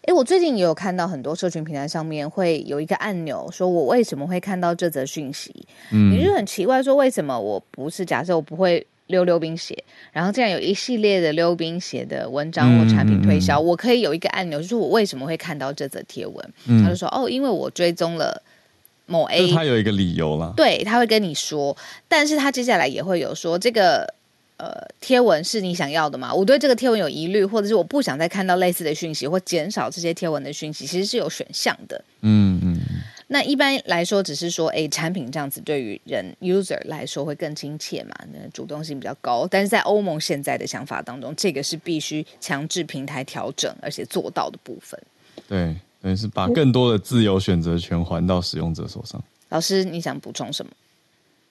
[0.04, 5.54] 哎，我最近也有看到很多社群平台上面会有一个按钮，说我为什么会看到这则讯息？
[5.92, 8.06] 嗯，你就很奇怪，说为什么我不是？
[8.06, 8.86] 假设我不会。
[9.08, 9.78] 溜溜冰鞋，
[10.14, 16.54] 然后竟然有一系列的溜冰鞋的文章或产品推销，嗯嗯、我可以有一个按钮，就是我为什么会看到这则贴文？
[16.68, 18.42] 嗯、他就说哦，因为我追踪了
[19.06, 20.54] 某 A，他有一个理由啦。
[20.56, 21.76] 对，他会跟你说，
[22.08, 24.12] 但是他接下来也会有说这个
[24.58, 26.34] 呃贴文是你想要的吗？
[26.34, 32.04] 我对这个贴文有疑虑，或者是我不想再看到类似的讯息，或减少这些贴文的讯息，其实是有选项的。
[32.22, 32.80] 嗯嗯。
[33.28, 39.48] 那一般来说，只是说，哎，产品这样子对于人 user 来说会更亲切嘛，那主动性比较高。
[39.50, 45.00] 但是在欧盟现在的想法当中，这个是必须强制平台调整而且做到的部分。
[45.48, 49.24] 对，等于是把更多的自由选择权还到使用者手上。
[49.50, 50.72] 老师，你想补充什么？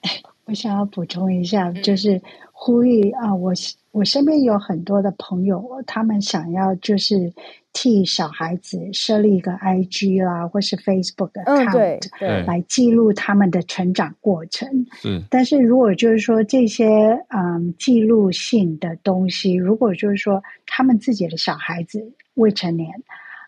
[0.45, 2.21] 我想要补充一下，就是
[2.51, 3.53] 呼吁啊，我
[3.91, 7.33] 我身边有很多的朋友，他们想要就是。
[7.75, 14.85] 替小孩子设立一个 IG 啦，或是 Facebook account，、嗯、对对来记录他们的成长过程。
[14.91, 22.91] 是，但是如果就是说这些嗯记录性的东西，如果就是说他们自己的小孩子未成年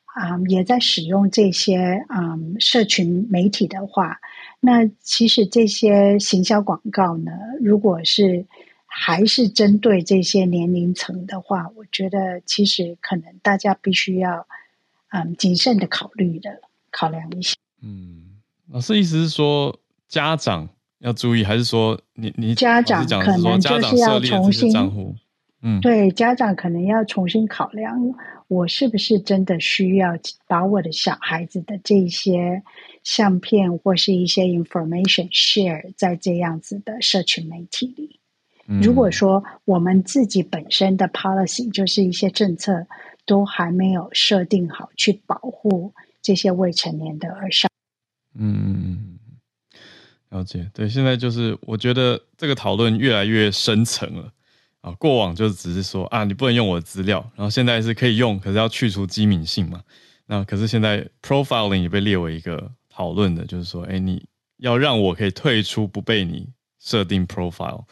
[0.06, 4.18] 啊、嗯，也在使用这些嗯社群媒体的话，
[4.60, 7.32] 那其实这些行销广告呢，
[7.62, 8.46] 如果是。
[8.98, 14.48] 还是针对这些年龄层的话，我觉得其实可能大家必须要
[15.10, 17.56] 嗯谨慎的考虑的考量一下。
[17.84, 18.38] 嗯，
[18.72, 19.78] 老师意思是说
[20.08, 25.14] 家长要注意，还是说你你家长可能就是要重新账户？
[25.62, 28.00] 嗯，对，家长可能要重新考量，
[28.48, 32.64] 我是不是真的需要把我的小孩子的这些
[33.06, 38.20] 相片或是一些 information share 在这样子的社群媒体里？
[38.82, 42.88] 如果说我们自己本身的 policy 就是一些政策
[43.24, 47.70] 都还没有设定好去保护这些未成年的儿少，
[48.34, 49.20] 嗯，
[50.30, 50.68] 了解。
[50.74, 54.34] 对，现在就是我觉得这个讨论越来越深层了
[54.82, 54.92] 啊。
[54.94, 59.84] 过往就只是说啊，你不能用我的资料，然后现在是可以用，可是要去除机敏性嘛。
[60.26, 64.26] 那可是现在 profiling 也被列为一个讨论的，就是说，哎，你
[64.56, 66.48] 要让我可以退出，不被你
[66.80, 67.84] 设定 profile。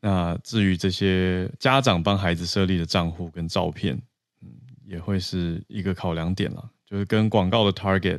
[0.00, 3.94] 那至于这些家长帮孩子设立的账户跟照片，
[4.42, 4.48] 嗯，
[4.84, 8.18] 也会是一个考量点了，就是跟广告的 target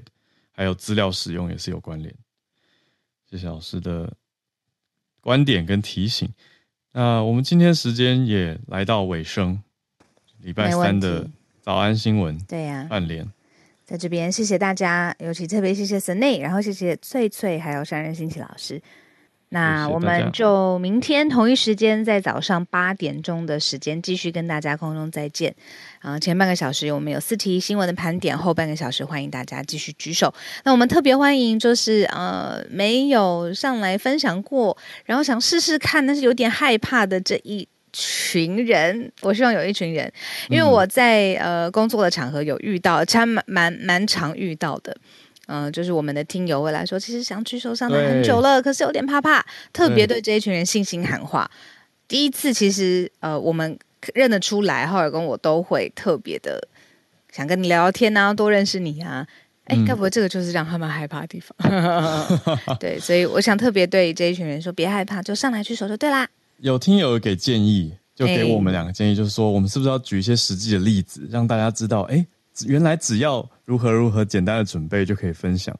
[0.53, 2.15] 还有资料使用也是有关联。
[3.29, 4.15] 谢谢老师的
[5.19, 6.31] 观点跟提醒。
[6.93, 9.61] 那我们今天时间也来到尾声，
[10.39, 11.29] 礼拜三的
[11.61, 13.29] 早安新闻，对呀，串联
[13.85, 18.81] 在这边谢谢大家，尤其特别谢谢 Senei，然后谢谢翠翠还有山人新奇老师。
[19.49, 25.55] 那我们就明天同一时间，在早上八点钟的时间，继续跟大家空中再见。
[25.99, 30.33] 啊，前半个小时我们有四题新闻的盘点，后半个小时欢迎大家继续举手。
[30.63, 34.75] 那我们特别欢迎，就是呃没有上来分享过，
[35.05, 37.65] 然后想试试看，但是有点害怕的这一
[37.97, 39.09] 群人。
[39.21, 40.11] 我希望有一群人，
[40.49, 44.95] 因为我在呃工作的场合有遇到，其实蛮蛮蛮常遇到的。
[45.47, 51.49] 嗯、呃，就是我们的听友会来说，其实想举手上台很久了，可是有点怕怕，特别对这一群人信心喊话。
[52.07, 53.79] 第一次其实呃，我们
[54.13, 56.67] 认得出来，浩尔跟我都会特别的
[57.31, 59.25] 想跟你聊聊天啊，多认识你啊。
[59.65, 61.55] 哎，该不会这个就是让他们害怕的地方？
[62.79, 66.29] 对，所以我想特别对这一群人说，别害怕，就上来去说就对啦。
[66.59, 72.25] 有听友给建议，就给我们两个建议，就是说我们是不是要举一些实际的例子，让大家知道，哎，
[72.67, 75.77] 原来只要如何如何简单的准备就可以分享。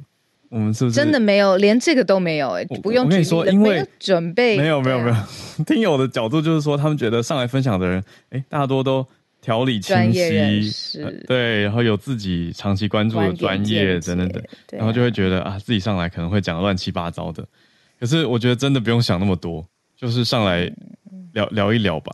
[0.50, 2.52] 我们是不是真的没有，连这个都没有？
[2.52, 3.06] 哎，不用。
[3.06, 5.16] 我跟你说，因为准备没有没有没有，
[5.66, 9.06] 听友的角度就是说，他们觉得上来分享的人，哎，大多都。
[9.42, 17.46] 条理清晰，呃，对，然后有自己长期关注的专业等等等，然后就会觉得啊，自己上来可能会讲乱七八糟的。
[18.00, 19.64] 可是我觉得真的不用想那么多，
[19.98, 20.72] 就是上来
[21.34, 22.14] 聊聊一聊吧。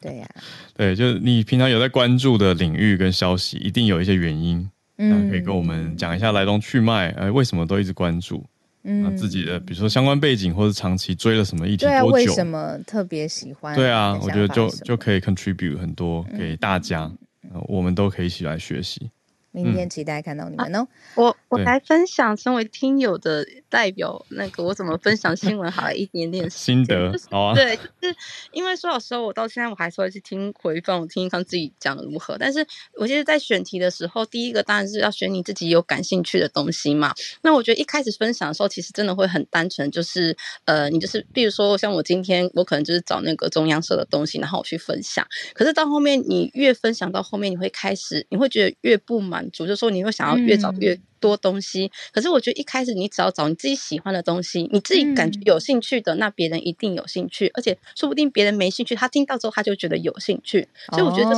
[0.00, 0.28] 对呀，
[0.76, 8.44] 对，就是你平常有在关注的领域跟消息，一定有一些原因，嗯，可以跟我们讲一下来龙去脉，哎，为什么都一直关注？
[8.82, 11.92] 嗯，自己的比如说相关背景，或者长期追了什么议题多久？
[11.92, 13.74] 对啊，为什么特别喜欢？
[13.74, 17.10] 对啊，我觉得就就可以 contribute 很多给大家，
[17.44, 19.10] 嗯，我们都可以一起来学习。
[19.52, 20.86] 明天期待看到你们哦！
[21.14, 27.54] 我我来分享，身为听友的代表，那个我怎么分享新闻，好一点点心得，好啊。
[27.56, 28.14] 对，就是
[28.52, 32.38] 因为说老实话，我到现在我还是会去听回放，我听一看自己讲的如何。
[32.38, 32.64] 但是
[33.00, 37.12] 我觉得在选题的时候，第一个当然是要选你自己有感兴趣的东西嘛。
[37.42, 45.26] 那我觉得一开始分享的时候，其实真的会很单纯，就是呃，你就是比如说像我今天，我可能就是找那个中央社的东西，然后我去分享。
[45.54, 49.50] 可是到后面，你越分享到后面，你会开始，你会觉得越不满。
[49.54, 60.68] 足就是说，你会想要越找越多东西，嗯，可是我觉得一开始你只要找你自己喜欢的东西，你自己感觉有兴趣的，嗯，那别人一定有兴趣，而且说不定别人没兴趣，他听到之后他就觉得有兴趣。
[60.90, 61.34] 所以我觉得，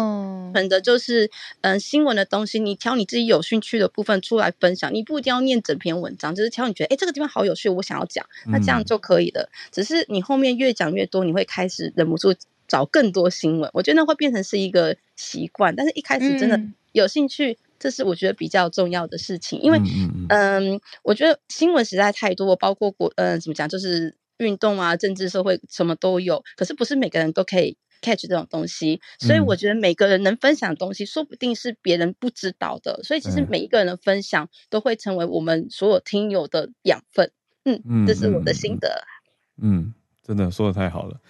[0.53, 1.26] 本着就是，
[1.61, 9.49] 嗯，呃，新闻的东西，你挑你自己有兴趣的部分出来分享，你不一定要念整篇文章，就是挑你觉得，哎，这个地方好有趣，我想要讲，那这样就可以了。
[9.70, 12.34] 只是你后面越讲越多，你会开始忍不住
[12.66, 15.76] 找更多新闻，我觉得那会变成是一个习惯。
[15.76, 16.61] 但是一开始真的
[16.91, 17.53] 有兴趣。
[17.53, 26.43] 嗯这是我觉得比较重要的事情，因为，嗯，嗯，我觉得新闻实在太多，包括国，嗯，怎么讲，就是运动啊、政治、社会什么都有。
[26.57, 33.03] 可是不是每个人都可以 catch 这种东西，所以我觉得每个人能分享的东西，说不定是别人不知道的。
[33.03, 37.31] 所以其实每一个人的分享都会成为我们所有听友的养分。
[37.64, 39.05] 嗯嗯，这是我的心得。
[39.59, 41.20] 嗯，嗯，真的说的太好了，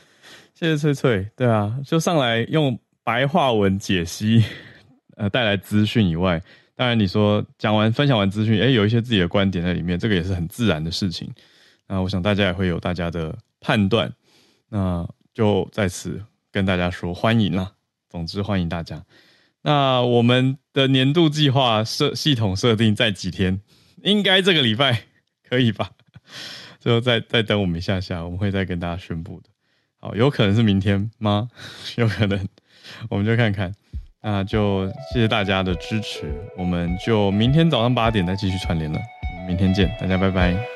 [0.55, 1.31] 谢谢翠翠。
[1.37, 4.45] 对啊，就上来用白话文解析。
[5.17, 6.41] 呃，带来资讯以外，
[6.75, 11.31] 当然你说讲完、分享完资讯，诶，有一些自己的观点在里面，这个也是很自然的事情。
[11.89, 14.13] 那我想大家也会有大家的判断，
[14.69, 17.73] 那就在此跟大家说欢迎啦。
[18.09, 19.05] 总之欢迎大家。
[19.63, 23.61] 那我们的年度计划设系统设定在几天？
[24.03, 25.05] 应该这个礼拜
[25.49, 25.91] 可以吧？
[26.79, 29.49] 最后再再等我们一下下，我们会再跟大家宣布的。
[29.99, 31.49] 好，有可能是明天吗？
[31.97, 32.47] 有可能，
[33.09, 33.75] 我们就看看。
[34.29, 38.99] 那就谢谢大家的支持，我们就明天早上八点再继续串联了，
[39.47, 40.76] 明天见，大家拜拜。